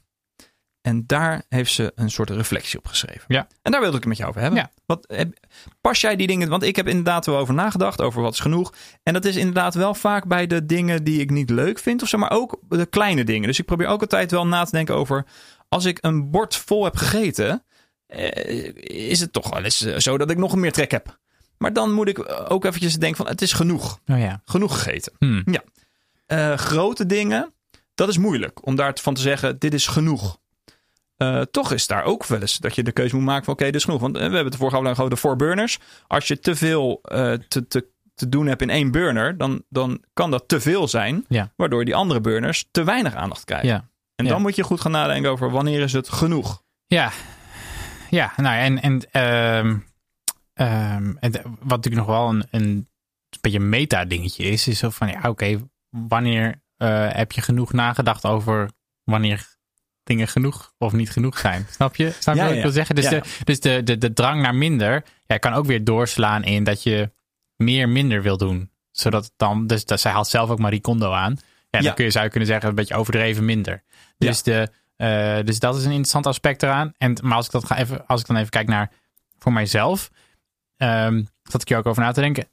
En 0.82 1.04
daar 1.06 1.42
heeft 1.48 1.72
ze 1.72 1.92
een 1.94 2.10
soort 2.10 2.30
reflectie 2.30 2.78
op 2.78 2.86
geschreven. 2.86 3.24
Ja. 3.28 3.46
En 3.62 3.72
daar 3.72 3.80
wilde 3.80 3.96
ik 3.96 4.02
het 4.02 4.08
met 4.08 4.16
jou 4.16 4.30
over 4.30 4.42
hebben. 4.42 4.60
Ja. 4.60 4.70
Wat, 4.86 5.26
pas 5.80 6.00
jij 6.00 6.16
die 6.16 6.26
dingen? 6.26 6.48
Want 6.48 6.62
ik 6.62 6.76
heb 6.76 6.88
inderdaad 6.88 7.26
wel 7.26 7.36
over 7.36 7.54
nagedacht, 7.54 8.00
over 8.00 8.22
wat 8.22 8.32
is 8.32 8.40
genoeg. 8.40 8.72
En 9.02 9.12
dat 9.12 9.24
is 9.24 9.36
inderdaad 9.36 9.74
wel 9.74 9.94
vaak 9.94 10.26
bij 10.26 10.46
de 10.46 10.66
dingen 10.66 11.04
die 11.04 11.20
ik 11.20 11.30
niet 11.30 11.50
leuk 11.50 11.78
vind 11.78 12.02
of 12.02 12.08
zo, 12.08 12.18
maar 12.18 12.30
ook 12.30 12.60
de 12.68 12.86
kleine 12.86 13.24
dingen. 13.24 13.48
Dus 13.48 13.58
ik 13.58 13.64
probeer 13.64 13.86
ook 13.86 14.00
altijd 14.00 14.30
wel 14.30 14.46
na 14.46 14.64
te 14.64 14.70
denken 14.70 14.94
over, 14.94 15.26
als 15.68 15.84
ik 15.84 15.98
een 16.00 16.30
bord 16.30 16.56
vol 16.56 16.84
heb 16.84 16.96
gegeten, 16.96 17.50
eh, 17.50 17.56
is 18.82 19.20
het 19.20 19.32
toch 19.32 19.50
wel 19.50 19.64
eens 19.64 19.78
zo 19.78 20.18
dat 20.18 20.30
ik 20.30 20.38
nog 20.38 20.56
meer 20.56 20.72
trek 20.72 20.90
heb. 20.90 21.18
Maar 21.58 21.72
dan 21.72 21.92
moet 21.92 22.08
ik 22.08 22.48
ook 22.48 22.64
eventjes 22.64 22.94
denken 22.94 23.16
van, 23.16 23.26
het 23.26 23.42
is 23.42 23.52
genoeg. 23.52 24.00
Oh 24.06 24.18
ja. 24.18 24.42
Genoeg 24.44 24.82
gegeten. 24.82 25.12
Hmm. 25.18 25.42
Ja. 25.44 25.62
Uh, 26.26 26.56
grote 26.56 27.06
dingen, 27.06 27.52
dat 27.94 28.08
is 28.08 28.18
moeilijk 28.18 28.66
om 28.66 28.76
daar 28.76 28.98
van 29.00 29.14
te 29.14 29.20
zeggen, 29.20 29.58
dit 29.58 29.74
is 29.74 29.86
genoeg. 29.86 30.38
Uh, 31.18 31.40
toch 31.40 31.72
is 31.72 31.86
daar 31.86 32.04
ook 32.04 32.26
wel 32.26 32.40
eens 32.40 32.58
dat 32.58 32.74
je 32.74 32.82
de 32.82 32.92
keuze 32.92 33.16
moet 33.16 33.24
maken 33.24 33.44
van 33.44 33.52
oké, 33.52 33.62
okay, 33.62 33.72
dit 33.72 33.80
is 33.80 33.86
genoeg. 33.86 34.00
Want 34.00 34.16
we 34.16 34.22
hebben 34.22 34.44
het 34.44 34.56
vorige 34.56 34.76
aflevering 34.76 34.98
over 34.98 35.14
de 35.14 35.20
four 35.20 35.36
burners. 35.36 35.78
Als 36.06 36.28
je 36.28 36.38
te 36.38 36.56
veel 36.56 37.00
uh, 37.12 37.32
te, 37.48 37.66
te, 37.66 37.86
te 38.14 38.28
doen 38.28 38.46
hebt 38.46 38.62
in 38.62 38.70
één 38.70 38.90
burner, 38.90 39.36
dan, 39.36 39.62
dan 39.68 40.04
kan 40.12 40.30
dat 40.30 40.44
te 40.46 40.60
veel 40.60 40.88
zijn. 40.88 41.24
Ja. 41.28 41.52
Waardoor 41.56 41.84
die 41.84 41.94
andere 41.94 42.20
burners 42.20 42.68
te 42.70 42.84
weinig 42.84 43.14
aandacht 43.14 43.44
krijgen. 43.44 43.68
Ja. 43.68 43.88
En 44.16 44.26
dan 44.26 44.42
moet 44.42 44.56
je 44.56 44.62
goed 44.62 44.80
gaan 44.80 44.92
nadenken 44.92 45.30
over 45.30 45.50
wanneer 45.50 45.80
is 45.80 45.92
het 45.92 46.08
genoeg. 46.08 46.62
Ja, 46.86 47.12
ja 48.10 48.32
nou 48.36 48.58
en, 48.58 48.82
en, 48.82 49.22
um, 49.22 49.84
um, 50.54 51.16
en 51.18 51.32
wat 51.60 51.76
natuurlijk 51.76 52.06
nog 52.06 52.16
wel 52.16 52.28
een, 52.28 52.46
een 52.50 52.88
beetje 53.40 53.60
meta 53.60 54.04
dingetje 54.04 54.44
is, 54.44 54.68
is 54.68 54.78
zo 54.78 54.90
van 54.90 55.08
ja, 55.08 55.18
oké, 55.18 55.28
okay, 55.28 55.60
wanneer 55.88 56.62
uh, 56.78 57.12
heb 57.12 57.32
je 57.32 57.40
genoeg 57.40 57.72
nagedacht 57.72 58.26
over 58.26 58.70
wanneer 59.04 59.58
dingen 60.02 60.28
genoeg 60.28 60.74
of 60.78 60.92
niet 60.92 61.10
genoeg 61.10 61.38
zijn. 61.38 61.66
Snap 61.70 61.96
je? 61.96 62.12
Snap 62.18 62.34
je 62.34 62.40
ja, 62.40 62.46
wat 62.46 62.56
ik 62.56 62.62
wil 62.62 62.70
zeggen? 62.70 62.94
Dus, 62.94 63.08
ja. 63.08 63.10
de, 63.10 63.22
dus 63.44 63.60
de, 63.60 63.82
de, 63.82 63.98
de 63.98 64.12
drang 64.12 64.42
naar 64.42 64.54
minder 64.54 65.04
ja, 65.26 65.36
kan 65.36 65.52
ook 65.52 65.66
weer 65.66 65.84
doorslaan 65.84 66.44
in 66.44 66.64
dat 66.64 66.82
je 66.82 67.10
meer 67.56 67.88
minder 67.88 68.22
wil 68.22 68.36
doen. 68.36 68.70
Zodat 68.90 69.24
het 69.24 69.32
dan, 69.36 69.66
dus 69.66 69.84
dat, 69.84 70.00
zij 70.00 70.12
haalt 70.12 70.28
zelf 70.28 70.50
ook 70.50 70.58
Marie 70.58 70.80
Kondo 70.80 71.12
aan. 71.12 71.38
Ja, 71.70 71.80
dan 71.80 71.94
kun 71.94 72.04
je, 72.04 72.10
zou 72.10 72.24
je 72.24 72.30
kunnen 72.30 72.48
zeggen, 72.48 72.68
een 72.68 72.74
beetje 72.74 72.94
overdreven 72.94 73.44
minder. 73.44 73.82
Dus, 74.18 74.42
de, 74.42 74.68
uh, 75.00 75.44
dus 75.44 75.58
dat 75.58 75.76
is 75.76 75.84
een 75.84 75.90
interessant 75.90 76.26
aspect 76.26 76.62
eraan. 76.62 76.92
En, 76.98 77.16
maar 77.22 77.36
als 77.36 77.46
ik, 77.46 77.52
dat 77.52 77.64
ga 77.64 77.76
even, 77.76 78.06
als 78.06 78.20
ik 78.20 78.26
dan 78.26 78.36
even 78.36 78.50
kijk 78.50 78.68
naar 78.68 78.90
voor 79.38 79.52
mijzelf, 79.52 80.10
um, 80.76 81.28
zat 81.42 81.62
ik 81.62 81.68
hier 81.68 81.78
ook 81.78 81.86
over 81.86 82.02
na 82.02 82.12
te 82.12 82.20
denken. 82.20 82.48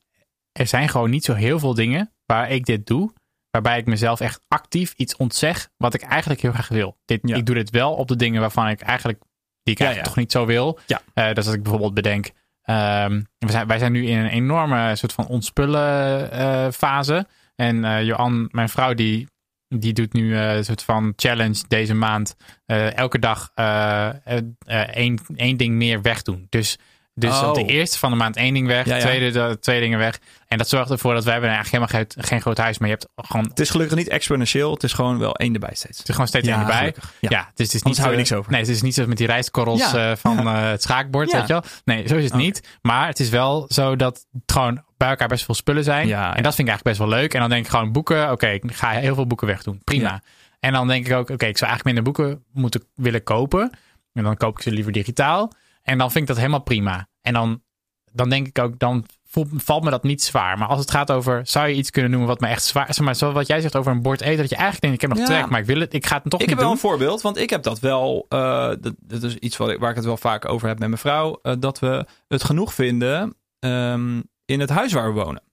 Er 0.51 0.67
zijn 0.67 0.89
gewoon 0.89 1.09
niet 1.09 1.23
zo 1.23 1.33
heel 1.33 1.59
veel 1.59 1.73
dingen 1.73 2.11
waar 2.25 2.51
ik 2.51 2.65
dit 2.65 2.87
doe 2.87 3.13
waarbij 3.51 3.77
ik 3.77 3.85
mezelf 3.85 4.19
echt 4.19 4.41
actief 4.47 4.93
iets 4.93 5.15
ontzeg 5.15 5.69
wat 5.77 5.93
ik 5.93 6.01
eigenlijk 6.01 6.41
heel 6.41 6.51
graag 6.51 6.67
wil. 6.67 6.97
Dit, 7.05 7.19
ja. 7.23 7.35
Ik 7.35 7.45
doe 7.45 7.55
dit 7.55 7.69
wel 7.69 7.93
op 7.93 8.07
de 8.07 8.15
dingen 8.15 8.41
waarvan 8.41 8.67
ik 8.67 8.81
eigenlijk, 8.81 9.19
die 9.63 9.73
ik 9.73 9.79
Ja, 9.79 9.85
eigenlijk 9.85 9.97
ja. 9.97 10.03
toch 10.03 10.23
niet 10.23 10.31
zo 10.31 10.45
wil. 10.45 10.79
Uh, 10.87 11.33
dus 11.33 11.45
als 11.45 11.55
ik 11.55 11.61
bijvoorbeeld 11.63 11.93
bedenk, 11.93 12.31
ehm, 12.61 13.21
we 13.37 13.51
zijn, 13.51 13.67
wij 13.67 13.79
zijn 13.79 13.91
nu 13.91 14.07
in 14.07 14.17
een 14.17 14.29
enorme 14.29 14.95
soort 14.95 15.13
van 15.13 15.27
ontspullen 15.27 16.29
uh, 16.33 16.71
fase. 16.71 17.27
En 17.55 17.75
uh, 17.83 18.03
Johan, 18.03 18.47
mijn 18.51 18.69
vrouw, 18.69 18.93
die, 18.93 19.27
die 19.69 19.93
doet 19.93 20.13
nu 20.13 20.37
een 20.37 20.65
soort 20.65 20.83
van 20.83 21.13
challenge 21.15 21.63
deze 21.67 21.93
maand. 21.93 22.35
elke 22.95 23.19
dag 23.19 23.51
één, 24.93 25.19
één 25.35 25.57
ding 25.57 25.75
meer 25.75 26.01
wegdoen. 26.01 26.47
Dus 26.49 26.77
dus 27.19 27.41
Oh. 27.41 27.47
op 27.47 27.55
de 27.55 27.65
eerste 27.65 27.97
van 27.97 28.09
de 28.11 28.15
maand 28.17 28.35
één 28.35 28.53
ding 28.53 28.67
weg, 28.67 28.85
Ja, 28.85 28.95
ja. 28.95 29.01
tweede 29.01 29.31
de, 29.31 29.57
twee 29.59 29.79
dingen 29.79 29.99
weg. 29.99 30.19
En 30.47 30.57
dat 30.57 30.69
zorgt 30.69 30.89
ervoor 30.91 31.13
dat 31.13 31.23
wij 31.23 31.31
hebben 31.33 31.51
eigenlijk 31.51 31.83
helemaal 31.83 32.05
geen, 32.15 32.23
geen 32.25 32.41
groot 32.41 32.57
huis, 32.57 32.77
maar 32.77 32.89
je 32.89 32.93
hebt 32.93 33.09
gewoon 33.15 33.45
Het 33.45 33.59
is 33.59 33.69
gelukkig 33.69 33.97
niet 33.97 34.07
exponentieel. 34.07 34.73
Het 34.73 34.83
is 34.83 34.93
gewoon 34.93 35.17
wel 35.19 35.35
één 35.35 35.53
erbij 35.53 35.73
steeds. 35.73 35.97
het 35.97 36.07
is 36.07 36.11
gewoon 36.13 36.27
steeds 36.27 36.47
Ja, 36.47 36.53
één 36.53 36.61
erbij. 36.61 36.93
Ja. 37.19 37.51
Dus 37.55 37.65
het 37.65 37.75
is 37.75 37.83
niet 37.83 37.97
hou 37.97 38.07
je 38.09 38.13
zo- 38.13 38.19
niks 38.19 38.33
over. 38.33 38.51
Nee, 38.51 38.61
het 38.61 38.69
is 38.69 38.81
niet 38.81 38.93
zoals 38.93 39.09
met 39.09 39.17
die 39.17 39.27
rijstkorrels 39.27 39.93
eh, 39.93 40.11
van 40.15 40.37
eh, 40.47 40.69
het 40.69 40.81
schaakbord, 40.81 41.31
weet 41.31 41.41
je 41.41 41.53
wel. 41.53 41.63
Nee, 41.85 42.07
zo 42.07 42.15
is 42.15 42.23
het 42.23 42.33
niet. 42.33 42.77
Maar 42.81 43.07
het 43.07 43.19
is 43.19 43.29
wel 43.29 43.65
zo 43.69 43.95
dat 43.95 44.25
het 44.31 44.51
gewoon 44.51 44.83
bij 44.97 45.09
elkaar 45.09 45.27
best 45.27 45.45
veel 45.45 45.55
spullen 45.55 45.83
zijn. 45.83 46.07
Ja. 46.07 46.35
En 46.35 46.43
dat 46.43 46.55
vind 46.55 46.67
ik 46.67 46.73
eigenlijk 46.73 46.83
best 46.83 46.97
wel 47.09 47.19
leuk. 47.19 47.33
En 47.33 47.39
dan 47.39 47.49
denk 47.49 47.65
ik 47.65 47.71
gewoon 47.71 47.91
boeken, 47.91 48.31
oké, 48.31 48.47
ik 48.47 48.63
ga 48.73 48.89
heel 48.89 49.15
veel 49.15 49.27
boeken 49.27 49.47
wegdoen. 49.47 49.81
Prima. 49.83 50.21
En 50.59 50.73
dan 50.73 50.87
denk 50.87 51.05
ik 51.07 51.13
ook, 51.13 51.29
oké, 51.29 51.45
ik 51.45 51.57
zou 51.57 51.71
eigenlijk 51.71 51.83
minder 51.83 52.03
boeken 52.03 52.43
moeten 52.53 52.83
willen 52.95 53.23
kopen. 53.23 53.71
En 54.13 54.23
dan 54.23 54.37
koop 54.37 54.55
ik 54.57 54.63
ze 54.63 54.71
liever 54.71 54.91
digitaal. 54.91 55.51
En 55.83 55.97
dan 55.97 56.11
vind 56.11 56.21
ik 56.21 56.27
dat 56.27 56.37
helemaal 56.37 56.61
prima. 56.61 57.07
En 57.21 57.33
dan, 57.33 57.61
dan 58.11 58.29
denk 58.29 58.47
ik 58.47 58.59
ook, 58.59 58.79
dan 58.79 59.05
voelt, 59.25 59.47
valt 59.55 59.83
me 59.83 59.89
dat 59.89 60.03
niet 60.03 60.23
zwaar. 60.23 60.57
Maar 60.57 60.67
als 60.67 60.79
het 60.79 60.91
gaat 60.91 61.11
over, 61.11 61.41
zou 61.47 61.67
je 61.67 61.75
iets 61.75 61.89
kunnen 61.89 62.11
noemen 62.11 62.27
wat 62.29 62.39
me 62.39 62.47
echt 62.47 62.63
zwaar... 62.63 62.93
Zeg 62.93 63.05
maar, 63.05 63.15
zoals 63.15 63.33
wat 63.33 63.47
jij 63.47 63.61
zegt 63.61 63.75
over 63.75 63.91
een 63.91 64.01
bord 64.01 64.21
eten, 64.21 64.37
dat 64.37 64.49
je 64.49 64.55
eigenlijk 64.55 64.81
denkt, 64.85 65.03
ik 65.03 65.09
heb 65.09 65.17
nog 65.19 65.27
Ja. 65.29 65.35
trek, 65.37 65.49
maar 65.49 65.59
ik 65.59 65.65
wil 65.65 65.79
het, 65.79 65.93
ik 65.93 66.05
ga 66.05 66.15
het 66.21 66.23
toch 66.23 66.33
Ik 66.33 66.39
niet 66.39 66.49
heb 66.49 66.57
wel 66.57 66.67
doen. 66.67 66.75
een 66.75 66.81
voorbeeld, 66.89 67.21
want 67.21 67.37
ik 67.37 67.49
heb 67.49 67.63
dat 67.63 67.79
wel. 67.79 68.25
eh, 68.29 68.67
dat, 68.79 68.93
dat 68.99 69.23
is 69.23 69.35
iets 69.35 69.57
wat 69.57 69.69
ik, 69.69 69.79
waar 69.79 69.89
ik 69.89 69.95
het 69.95 70.05
wel 70.05 70.17
vaak 70.17 70.49
over 70.49 70.67
heb 70.67 70.79
met 70.79 70.87
mijn 70.87 70.99
vrouw. 71.01 71.39
eh, 71.41 71.53
dat 71.59 71.79
we 71.79 72.05
het 72.27 72.43
genoeg 72.43 72.73
vinden 72.73 73.35
ehm, 73.59 74.21
in 74.47 74.59
het 74.59 74.69
huis 74.69 74.93
waar 74.93 75.13
we 75.13 75.23
wonen. 75.23 75.43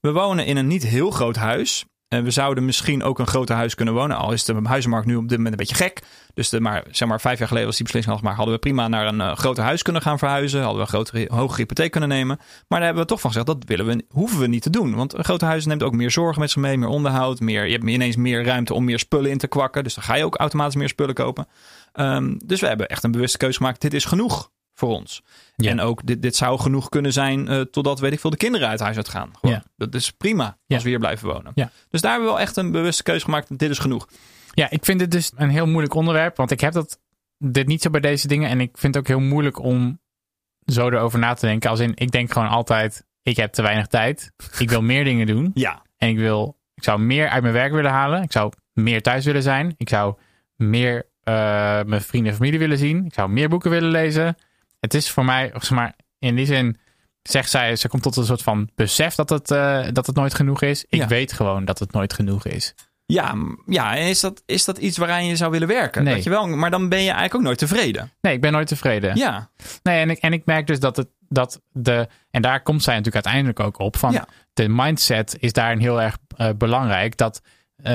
We 0.00 0.12
wonen 0.12 0.46
in 0.46 0.56
een 0.56 0.66
niet 0.66 0.86
heel 0.86 1.10
groot 1.10 1.36
huis. 1.36 1.84
En 2.08 2.24
we 2.24 2.30
zouden 2.30 2.64
misschien 2.64 3.02
ook 3.02 3.18
een 3.18 3.26
groter 3.26 3.56
huis 3.56 3.74
kunnen 3.74 3.94
wonen. 3.94 4.16
Al 4.16 4.32
is 4.32 4.44
de 4.44 4.60
huizenmarkt 4.62 5.06
nu 5.06 5.16
op 5.16 5.28
dit 5.28 5.36
moment 5.36 5.60
een 5.60 5.66
beetje 5.66 5.84
gek. 5.84 6.02
Dus 6.34 6.50
maar, 6.50 6.84
zeg 6.90 7.08
maar 7.08 7.20
vijf 7.20 7.38
jaar 7.38 7.48
geleden 7.48 7.68
was 7.68 7.76
die 7.76 7.84
beslissing 7.84 8.14
al 8.14 8.20
gemaakt. 8.20 8.38
Hadden 8.38 8.54
we 8.54 8.60
prima 8.60 8.88
naar 8.88 9.06
een 9.06 9.20
eh, 9.20 9.36
groter 9.36 9.64
huis 9.64 9.82
kunnen 9.82 10.02
gaan 10.02 10.18
verhuizen. 10.18 10.58
Hadden 10.60 10.76
we 10.76 10.82
een 10.82 10.88
grotere, 10.88 11.26
hogere 11.34 11.60
hypotheek 11.60 11.90
kunnen 11.90 12.08
nemen. 12.08 12.36
Maar 12.36 12.78
daar 12.78 12.82
hebben 12.82 13.02
we 13.02 13.08
toch 13.08 13.20
van 13.20 13.30
gezegd. 13.30 13.46
Dat 13.46 13.64
willen 13.66 13.86
we, 13.86 14.04
hoeven 14.08 14.38
we 14.38 14.46
niet 14.46 14.62
te 14.62 14.70
doen. 14.70 14.94
Want 14.94 15.14
een 15.14 15.24
groter 15.24 15.48
huis 15.48 15.66
neemt 15.66 15.82
ook 15.82 15.94
meer 15.94 16.10
zorg 16.10 16.36
met 16.36 16.50
zich 16.50 16.62
mee. 16.62 16.78
Meer 16.78 16.88
onderhoud. 16.88 17.40
Meer, 17.40 17.64
je 17.66 17.72
hebt 17.72 17.84
ineens 17.84 18.16
meer 18.16 18.44
ruimte 18.44 18.74
om 18.74 18.84
meer 18.84 18.98
spullen 18.98 19.30
in 19.30 19.38
te 19.38 19.48
kwakken. 19.48 19.84
Dus 19.84 19.94
dan 19.94 20.04
ga 20.04 20.14
je 20.14 20.24
ook 20.24 20.36
automatisch 20.36 20.76
meer 20.76 20.88
spullen 20.88 21.14
kopen. 21.14 21.46
Ehm, 21.92 22.34
dus 22.44 22.60
we 22.60 22.66
hebben 22.66 22.88
echt 22.88 23.04
een 23.04 23.12
bewuste 23.12 23.38
keuze 23.38 23.56
gemaakt. 23.56 23.80
Dit 23.80 23.94
is 23.94 24.04
genoeg 24.04 24.50
voor 24.74 24.88
ons. 24.88 25.22
Ja. 25.56 25.70
En 25.70 25.80
ook 25.80 26.06
dit, 26.06 26.22
dit 26.22 26.36
zou 26.36 26.58
genoeg 26.60 26.88
kunnen 26.88 27.12
zijn 27.12 27.48
eh, 27.48 27.60
totdat, 27.60 28.00
weet 28.00 28.12
ik 28.12 28.20
veel, 28.20 28.30
de 28.30 28.36
kinderen 28.36 28.68
uit 28.68 28.80
huis 28.80 28.96
uitgaan. 28.96 29.30
Gewoon. 29.40 29.54
Ja. 29.54 29.62
Dat 29.76 29.94
is 29.94 30.10
prima 30.10 30.44
Ja. 30.66 30.74
als 30.74 30.82
we 30.84 30.88
hier 30.90 30.98
blijven 30.98 31.28
wonen. 31.28 31.52
Dus 31.88 32.00
daar 32.00 32.10
hebben 32.10 32.28
we 32.28 32.34
wel 32.34 32.40
echt 32.44 32.56
een 32.56 32.70
bewuste 32.70 33.02
keuze 33.02 33.24
gemaakt. 33.24 33.58
Dit 33.58 33.70
is 33.70 33.78
genoeg. 33.78 34.08
Ja, 34.54 34.70
ik 34.70 34.84
vind 34.84 34.98
dit 34.98 35.10
dus 35.10 35.32
een 35.36 35.50
heel 35.50 35.66
moeilijk 35.66 35.94
onderwerp. 35.94 36.36
Want 36.36 36.50
ik 36.50 36.60
heb 36.60 36.72
dat 36.72 37.00
dit 37.38 37.66
niet 37.66 37.82
zo 37.82 37.90
bij 37.90 38.00
deze 38.00 38.28
dingen. 38.28 38.48
En 38.48 38.60
ik 38.60 38.78
vind 38.78 38.94
het 38.94 39.02
ook 39.02 39.08
heel 39.08 39.20
moeilijk 39.28 39.58
om 39.58 40.00
zo 40.66 40.88
erover 40.88 41.18
na 41.18 41.34
te 41.34 41.46
denken. 41.46 41.70
Als 41.70 41.80
in, 41.80 41.92
ik 41.94 42.10
denk 42.10 42.32
gewoon 42.32 42.48
altijd, 42.48 43.04
ik 43.22 43.36
heb 43.36 43.52
te 43.52 43.62
weinig 43.62 43.86
tijd. 43.86 44.32
Ik 44.58 44.70
wil 44.70 44.82
meer 44.82 45.04
dingen 45.04 45.26
doen. 45.26 45.50
Ja. 45.54 45.82
En 45.96 46.08
ik 46.08 46.16
wil, 46.18 46.58
ik 46.74 46.84
zou 46.84 47.00
meer 47.00 47.28
uit 47.28 47.42
mijn 47.42 47.54
werk 47.54 47.72
willen 47.72 47.90
halen. 47.90 48.22
Ik 48.22 48.32
zou 48.32 48.52
meer 48.72 49.02
thuis 49.02 49.24
willen 49.24 49.42
zijn. 49.42 49.74
Ik 49.76 49.88
zou 49.88 50.14
meer 50.56 51.06
eh, 51.22 51.34
mijn 51.82 52.00
vrienden 52.00 52.30
en 52.30 52.36
familie 52.38 52.58
willen 52.58 52.78
zien. 52.78 53.04
Ik 53.06 53.14
zou 53.14 53.28
meer 53.30 53.48
boeken 53.48 53.70
willen 53.70 53.90
lezen. 53.90 54.36
Het 54.82 54.94
is 54.94 55.10
voor 55.10 55.24
mij, 55.24 55.50
zeg 55.52 55.70
maar, 55.70 55.94
in 56.18 56.34
die 56.34 56.46
zin 56.46 56.76
zegt 57.22 57.50
zij, 57.50 57.76
ze 57.76 57.88
komt 57.88 58.02
tot 58.02 58.16
een 58.16 58.24
soort 58.24 58.42
van 58.42 58.70
besef 58.74 59.14
dat 59.14 59.28
het, 59.28 59.50
eh, 59.50 59.86
dat 59.92 60.06
het 60.06 60.16
nooit 60.16 60.34
genoeg 60.34 60.62
is. 60.62 60.84
Ik 60.88 60.98
Ja. 61.00 61.06
weet 61.06 61.32
gewoon 61.32 61.64
dat 61.64 61.78
het 61.78 61.92
nooit 61.92 62.12
genoeg 62.12 62.44
is. 62.46 62.74
Ja, 63.06 63.34
ja 63.66 63.96
en 63.96 64.06
is 64.06 64.20
dat, 64.20 64.42
is 64.46 64.64
dat 64.64 64.78
iets 64.78 64.96
waaraan 64.98 65.26
je 65.26 65.36
zou 65.36 65.50
willen 65.50 65.68
werken? 65.68 66.04
Nee. 66.04 66.14
Dat 66.14 66.24
je 66.24 66.30
wel, 66.30 66.46
maar 66.46 66.70
dan 66.70 66.88
ben 66.88 66.98
je 66.98 67.04
eigenlijk 67.04 67.34
ook 67.34 67.42
nooit 67.42 67.58
tevreden. 67.58 68.12
Nee, 68.20 68.34
ik 68.34 68.40
ben 68.40 68.52
nooit 68.52 68.66
tevreden. 68.66 69.16
Ja, 69.16 69.50
Nee, 69.82 70.00
en 70.00 70.10
ik, 70.10 70.18
en 70.18 70.32
ik 70.32 70.44
merk 70.44 70.66
dus 70.66 70.80
dat, 70.80 70.96
het, 70.96 71.08
dat 71.28 71.60
de. 71.72 72.08
En 72.30 72.42
daar 72.42 72.62
komt 72.62 72.82
zij 72.82 72.96
natuurlijk 72.96 73.24
uiteindelijk 73.26 73.60
ook 73.60 73.78
op. 73.78 73.96
Van 73.96 74.12
Ja. 74.12 74.26
de 74.52 74.68
mindset 74.68 75.36
is 75.38 75.52
daarin 75.52 75.78
heel 75.78 76.02
erg 76.02 76.18
eh, 76.36 76.48
belangrijk. 76.56 77.16
Dat. 77.16 77.40
Eh, 77.82 77.92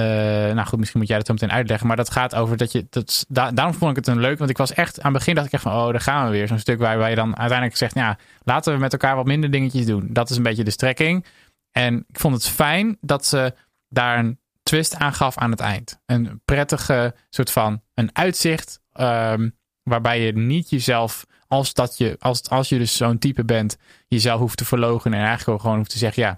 nou 0.53 0.67
goed, 0.67 0.79
misschien 0.79 0.99
moet 0.99 1.09
jij 1.09 1.17
dat 1.17 1.27
zo 1.27 1.33
meteen 1.33 1.51
uitleggen. 1.51 1.87
Maar 1.87 1.95
dat 1.95 2.11
gaat 2.11 2.35
over 2.35 2.57
dat 2.57 2.71
je. 2.71 2.85
Dat, 2.89 3.25
da- 3.27 3.51
daarom 3.51 3.73
vond 3.73 3.89
ik 3.91 3.95
het 4.05 4.07
een 4.07 4.19
leuk. 4.21 4.37
Want 4.37 4.49
ik 4.49 4.57
was 4.57 4.73
echt. 4.73 4.97
Aan 5.01 5.03
het 5.09 5.17
begin 5.19 5.35
dacht 5.35 5.47
ik 5.47 5.53
echt 5.53 5.61
van. 5.63 5.71
Oh, 5.73 5.91
daar 5.91 6.01
gaan 6.01 6.25
we 6.25 6.31
weer. 6.31 6.47
Zo'n 6.47 6.59
stuk 6.59 6.79
waar, 6.79 6.97
waar 6.97 7.09
je 7.09 7.15
dan 7.15 7.37
uiteindelijk 7.37 7.77
zegt. 7.77 7.93
Ja, 7.95 8.17
laten 8.43 8.73
we 8.73 8.79
met 8.79 8.91
elkaar 8.91 9.15
wat 9.15 9.25
minder 9.25 9.51
dingetjes 9.51 9.85
doen. 9.85 10.07
Dat 10.09 10.29
is 10.29 10.37
een 10.37 10.43
beetje 10.43 10.63
de 10.63 10.71
strekking. 10.71 11.25
En 11.71 12.05
ik 12.07 12.19
vond 12.19 12.33
het 12.33 12.47
fijn 12.47 12.97
dat 13.01 13.25
ze 13.25 13.53
daar 13.89 14.19
een 14.19 14.39
twist 14.63 14.95
aan 14.95 15.13
gaf 15.13 15.37
aan 15.37 15.51
het 15.51 15.59
eind. 15.59 15.99
Een 16.05 16.41
prettige 16.45 17.15
soort 17.29 17.51
van. 17.51 17.81
Een 17.93 18.09
uitzicht. 18.13 18.79
ehm, 18.93 19.49
waarbij 19.83 20.21
je 20.21 20.31
niet 20.37 20.69
jezelf 20.69 21.25
als, 21.47 21.73
dat 21.73 21.97
je, 21.97 22.15
als, 22.19 22.49
als 22.49 22.69
je 22.69 22.77
dus 22.77 22.97
zo'n 22.97 23.17
type 23.17 23.45
bent, 23.45 23.77
jezelf 24.07 24.39
hoeft 24.39 24.57
te 24.57 24.65
verlogen 24.65 25.13
en 25.13 25.23
eigenlijk 25.23 25.61
gewoon 25.61 25.77
hoeft 25.77 25.89
te 25.89 25.97
zeggen, 25.97 26.23
ja, 26.23 26.37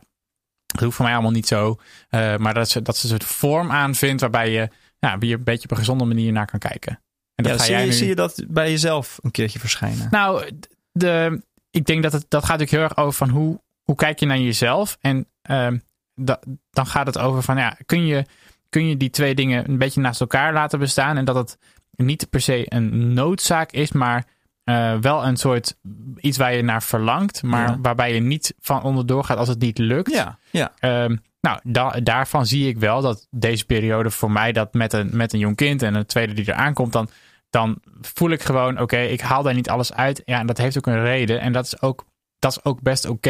dat 0.80 0.88
hoeft 0.88 0.96
voor 0.96 1.06
mij 1.06 1.14
allemaal 1.14 1.32
niet 1.32 1.48
zo. 1.48 1.80
Eh, 2.10 2.38
maar 2.38 2.54
dat 2.54 2.70
ze, 2.70 2.82
dat 2.82 2.98
ze 2.98 3.04
een 3.04 3.10
soort 3.10 3.32
vorm 3.32 3.72
aanvindt 3.72 4.22
waarbij 4.22 4.52
je 4.52 4.70
ja, 5.00 5.18
weer 5.18 5.34
een 5.34 5.44
beetje 5.44 5.64
op 5.64 5.72
een 5.72 5.78
gezonde 5.78 6.06
manier 6.06 6.32
naar 6.32 6.46
kan 6.46 6.60
kijken. 6.60 7.02
En 7.36 7.44
dat 7.44 7.54
ja 7.54 7.58
ga 7.58 7.64
zie, 7.64 7.74
jij 7.74 7.82
je, 7.82 7.90
nu... 7.90 7.94
zie 7.94 8.08
je 8.08 8.16
dat 8.16 8.44
bij 8.48 8.70
jezelf 8.70 9.20
een 9.22 9.32
keertje 9.32 9.60
verschijnen? 9.60 10.08
Nou, 10.12 10.52
de, 10.92 11.42
ik 11.70 11.86
denk 11.86 12.04
dat 12.04 12.12
het, 12.12 12.26
dat 12.28 12.46
gaat 12.46 12.60
natuurlijk 12.60 12.72
heel 12.72 12.90
erg 12.90 13.06
over 13.06 13.14
van 13.14 13.30
hoe, 13.30 13.62
hoe 13.84 13.96
kijk 13.96 14.20
je 14.20 14.26
naar 14.26 14.40
jezelf. 14.40 14.98
En 15.02 15.28
ehm, 15.42 15.78
da- 16.16 16.42
dan 16.70 16.86
gaat 16.86 17.06
het 17.06 17.18
over 17.18 17.44
van, 17.44 17.58
ja, 17.58 17.78
kun 17.86 18.06
je, 18.06 18.26
kun 18.70 18.88
je 18.88 18.98
die 18.98 19.10
twee 19.10 19.36
dingen 19.36 19.70
een 19.70 19.78
beetje 19.78 20.02
naast 20.02 20.22
elkaar 20.22 20.54
laten 20.54 20.80
bestaan. 20.80 21.18
En 21.18 21.26
dat 21.26 21.36
het 21.36 21.58
niet 21.96 22.30
per 22.30 22.42
se 22.42 22.66
een 22.66 23.14
noodzaak 23.14 23.72
is, 23.72 23.92
maar 23.92 24.26
eh, 24.70 24.98
wel 25.02 25.26
een 25.26 25.38
soort 25.38 25.76
iets 26.18 26.38
waar 26.38 26.54
je 26.54 26.62
naar 26.64 26.84
verlangt. 26.84 27.44
Maar 27.44 27.70
Ja. 27.70 27.78
waarbij 27.82 28.14
je 28.14 28.20
niet 28.20 28.54
van 28.60 28.84
onderdoor 28.84 29.24
gaat 29.24 29.38
als 29.38 29.48
het 29.48 29.60
niet 29.60 29.78
lukt. 29.78 30.12
ja, 30.12 30.38
ja. 30.52 30.72
Ehm, 30.80 31.16
nou, 31.42 31.60
da- 31.64 32.00
daarvan 32.04 32.46
zie 32.46 32.68
ik 32.68 32.78
wel 32.78 33.02
dat 33.02 33.28
deze 33.32 33.66
periode 33.66 34.10
voor 34.12 34.32
mij, 34.32 34.52
dat 34.52 34.74
met 34.74 34.94
een, 34.94 35.10
met 35.14 35.34
een 35.34 35.40
jong 35.40 35.56
kind 35.56 35.82
en 35.82 35.96
een 35.96 36.06
tweede 36.06 36.34
die 36.34 36.48
eraan 36.50 36.74
komt, 36.74 36.94
dan, 36.94 37.10
dan 37.50 37.78
voel 38.02 38.30
ik 38.30 38.42
gewoon, 38.42 38.80
oké, 38.82 38.98
ik 39.00 39.22
haal 39.22 39.44
daar 39.44 39.54
niet 39.54 39.70
alles 39.70 39.94
uit. 39.94 40.22
Ja, 40.26 40.40
en 40.40 40.48
dat 40.48 40.58
heeft 40.58 40.78
ook 40.78 40.88
een 40.88 41.04
reden. 41.04 41.42
En 41.42 41.52
dat 41.54 41.66
is 41.66 41.82
ook, 41.82 42.06
dat 42.40 42.52
is 42.52 42.64
ook 42.64 42.82
best 42.82 43.06
oké. 43.08 43.30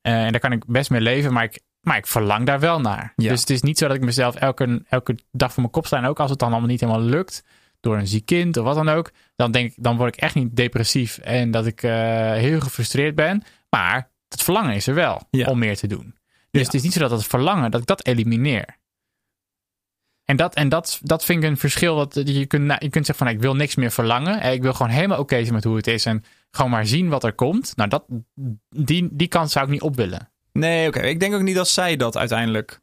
Eh, 0.00 0.24
en 0.24 0.30
daar 0.32 0.40
kan 0.40 0.52
ik 0.52 0.64
best 0.66 0.90
mee 0.90 1.00
leven, 1.00 1.32
maar 1.32 1.44
ik, 1.44 1.60
maar 1.80 1.96
ik 1.96 2.06
verlang 2.06 2.46
daar 2.46 2.60
wel 2.60 2.80
naar. 2.80 3.12
Ja. 3.16 3.28
Dus 3.30 3.40
het 3.40 3.50
is 3.50 3.62
niet 3.62 3.78
zo 3.78 3.86
dat 3.86 3.96
ik 3.96 4.02
mezelf 4.04 4.34
elke, 4.34 4.82
elke 4.88 5.18
dag 5.32 5.52
voor 5.52 5.60
mijn 5.62 5.72
kop 5.74 5.86
sta. 5.86 5.96
En 5.96 6.04
ook 6.04 6.20
als 6.20 6.30
het 6.30 6.38
dan 6.38 6.50
allemaal 6.50 6.68
niet 6.68 6.80
helemaal 6.80 7.02
lukt, 7.02 7.44
door 7.80 7.96
een 7.98 8.06
ziek 8.06 8.26
kind 8.26 8.56
of 8.56 8.64
wat 8.64 8.74
dan 8.74 8.88
ook, 8.88 9.10
dan 9.36 9.50
denk 9.50 9.70
ik, 9.70 9.74
dan 9.82 9.96
word 9.96 10.14
ik 10.14 10.20
echt 10.20 10.34
niet 10.34 10.56
depressief 10.56 11.18
en 11.18 11.50
dat 11.50 11.66
ik 11.66 11.82
eh, 11.82 11.90
heel 12.32 12.60
gefrustreerd 12.60 13.14
ben. 13.14 13.42
Maar 13.70 14.10
het 14.28 14.42
verlangen 14.42 14.74
is 14.74 14.86
er 14.86 14.94
wel 14.94 15.22
Ja. 15.30 15.46
om 15.46 15.58
meer 15.58 15.76
te 15.76 15.86
doen. 15.86 16.14
Dus 16.50 16.60
Ja. 16.60 16.66
het 16.66 16.74
is 16.74 16.82
niet 16.82 16.92
zo 16.92 17.00
dat 17.00 17.10
het 17.10 17.26
verlangen, 17.26 17.70
dat 17.70 17.80
ik 17.80 17.86
dat 17.86 18.06
elimineer. 18.06 18.78
En 20.24 20.36
dat, 20.36 20.54
en 20.54 20.68
dat, 20.68 21.00
dat 21.02 21.24
vind 21.24 21.42
ik 21.44 21.50
een 21.50 21.56
verschil. 21.56 21.94
Dat 22.08 22.14
je, 22.28 22.46
kunt, 22.46 22.64
nou, 22.64 22.84
je 22.84 22.90
kunt 22.90 23.06
zeggen 23.06 23.26
van 23.26 23.34
ik 23.34 23.40
wil 23.40 23.54
niks 23.54 23.74
meer 23.74 23.90
verlangen. 23.90 24.40
Eh, 24.40 24.52
Ik 24.52 24.62
wil 24.62 24.72
gewoon 24.72 24.92
helemaal 24.92 25.18
oké 25.18 25.40
zijn 25.40 25.54
met 25.54 25.64
hoe 25.64 25.76
het 25.76 25.86
is. 25.86 26.06
En 26.06 26.24
gewoon 26.50 26.70
maar 26.70 26.86
zien 26.86 27.08
wat 27.08 27.24
er 27.24 27.32
komt. 27.32 27.76
Nou, 27.76 27.88
dat, 27.88 28.04
die, 28.68 29.08
die 29.12 29.28
kant 29.28 29.50
zou 29.50 29.64
ik 29.64 29.70
niet 29.70 29.80
op 29.82 29.96
willen. 29.96 30.30
Nee, 30.52 30.88
oké. 30.88 31.00
Ik 31.00 31.20
denk 31.20 31.34
ook 31.34 31.42
niet 31.42 31.54
dat 31.54 31.68
zij 31.68 31.96
dat 31.96 32.16
uiteindelijk... 32.16 32.80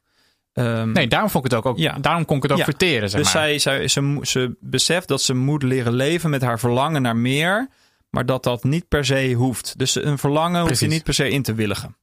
ehm, 0.57 0.91
Nee, 0.91 1.07
daarom 1.07 1.29
vond 1.29 1.45
ik 1.45 1.51
het 1.51 1.59
ook, 1.59 1.65
ook 1.65 1.77
Ja. 1.77 1.97
daarom 2.01 2.25
kon 2.25 2.37
ik 2.37 2.43
het 2.43 2.51
ook 2.51 2.57
Ja. 2.57 2.63
verteren. 2.63 3.09
Zeg 3.09 3.21
dus 3.23 3.33
maar. 3.33 3.43
zij, 3.43 3.59
zij, 3.59 3.87
ze, 3.87 4.17
ze 4.21 4.55
beseft 4.59 5.07
dat 5.07 5.21
ze 5.21 5.33
moet 5.33 5.63
leren 5.63 5.93
leven 5.93 6.29
met 6.29 6.41
haar 6.41 6.59
verlangen 6.59 7.01
naar 7.01 7.15
meer. 7.15 7.67
Maar 8.09 8.25
dat 8.25 8.43
dat 8.43 8.63
niet 8.63 8.87
per 8.87 9.05
se 9.05 9.33
hoeft. 9.33 9.73
Dus 9.77 9.95
een 10.03 10.17
verlangen 10.17 10.61
hoef 10.61 10.79
je 10.79 10.87
niet 10.87 11.03
per 11.03 11.13
se 11.13 11.29
in 11.29 11.41
te 11.41 11.53
willigen. 11.53 11.95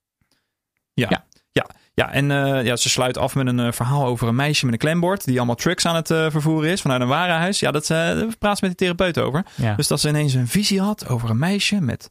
Ja. 0.94 1.06
Ja. 1.10 1.24
Ja, 1.52 1.66
ja. 1.94 2.12
en 2.12 2.30
eh, 2.30 2.64
ja, 2.64 2.76
ze 2.76 2.88
sluit 2.88 3.18
af 3.18 3.34
met 3.34 3.46
een 3.46 3.60
eh, 3.60 3.72
verhaal 3.72 4.06
over 4.06 4.28
een 4.28 4.34
meisje 4.34 4.64
met 4.64 4.74
een 4.74 4.80
klembord. 4.80 5.24
Die 5.24 5.36
allemaal 5.36 5.54
trucks 5.54 5.86
aan 5.86 5.94
het 5.96 6.10
eh, 6.10 6.30
vervoeren 6.30 6.70
is 6.70 6.80
vanuit 6.80 7.00
een 7.00 7.08
warenhuis. 7.08 7.60
Ja, 7.60 7.70
dat 7.70 7.86
daar 7.86 8.26
praat 8.38 8.58
ze 8.58 8.66
met 8.66 8.78
die 8.78 8.88
therapeut 8.88 9.18
over. 9.18 9.44
ja. 9.54 9.74
Dus 9.74 9.86
dat 9.88 10.00
ze 10.00 10.08
ineens 10.08 10.34
een 10.34 10.48
visie 10.48 10.80
had 10.80 11.08
over 11.08 11.30
een 11.30 11.38
meisje 11.38 11.80
met 11.80 12.10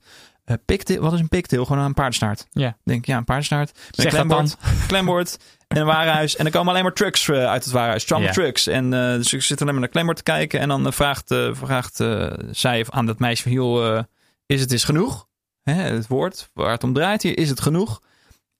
pigtail. 0.66 1.02
Wat 1.02 1.14
is 1.14 1.20
een 1.20 1.28
pigtail? 1.30 1.66
Gewoon 1.66 1.84
een 1.84 1.94
paardenstaart. 1.94 2.48
Ja. 2.52 2.78
Denk, 2.84 3.06
ja, 3.06 3.18
een 3.18 3.24
paardenstaart. 3.24 3.72
Met 3.74 3.96
Zeg 4.12 4.14
een 4.22 4.28
dat 4.28 4.38
dan. 4.38 4.48
klembord, 4.58 4.88
klembord 4.88 5.38
en 5.74 5.82
een 5.82 5.86
warenhuis. 5.86 6.36
En 6.36 6.46
er 6.46 6.52
komen 6.52 6.72
alleen 6.72 6.84
maar 6.84 6.94
trucks 6.94 7.30
eh, 7.30 7.46
uit 7.46 7.64
het 7.64 7.74
warenhuis. 7.74 8.06
Trump 8.06 8.28
trucks. 8.28 8.68
En 8.68 8.94
eh, 8.94 9.14
dus 9.14 9.34
ik 9.34 9.42
zit 9.42 9.62
alleen 9.62 9.74
maar 9.74 9.82
naar 9.82 9.92
klembord 9.92 10.18
te 10.18 10.24
kijken. 10.24 10.60
En 10.60 10.68
dan 10.68 10.86
eh, 10.86 10.92
vraagt, 10.92 11.36
vraagt 11.52 12.04
zij 12.52 12.86
aan 12.90 13.06
dat 13.06 13.20
meisje 13.20 13.44
van... 13.44 13.52
Joh, 13.52 14.00
is 14.46 14.62
het 14.62 14.72
is 14.72 14.84
genoeg? 14.84 15.28
Hè, 15.64 15.74
het 15.74 16.08
woord 16.08 16.50
waar 16.54 16.72
het 16.72 16.84
om 16.84 16.94
draait 16.94 17.22
hier. 17.22 17.38
Is 17.38 17.50
het 17.50 17.62
genoeg? 17.62 18.02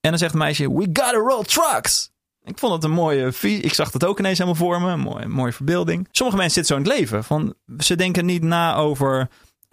En 0.00 0.10
dan 0.10 0.18
zegt 0.18 0.32
het 0.32 0.42
meisje... 0.42 0.74
We 0.74 0.88
gotta 0.92 1.18
roll 1.18 1.44
trucks! 1.44 2.12
Ik 2.42 2.58
vond 2.58 2.72
het 2.72 2.84
een 2.84 2.90
mooie 2.90 3.32
visie. 3.32 3.60
Ik 3.62 3.74
zag 3.74 3.90
dat 3.90 4.04
ook 4.04 4.18
ineens 4.18 4.38
helemaal 4.38 4.60
voor 4.60 4.80
me. 4.80 4.90
Een 4.90 5.00
mooie, 5.00 5.26
mooie 5.26 5.52
verbeelding. 5.52 6.08
Sommige 6.10 6.38
mensen 6.38 6.64
zitten 6.64 6.76
zo 6.76 6.82
in 6.82 6.88
het 6.88 7.00
leven. 7.00 7.24
Van, 7.24 7.54
ze 7.78 7.96
denken 7.96 8.24
niet 8.24 8.42
na 8.42 8.74
over 8.74 9.28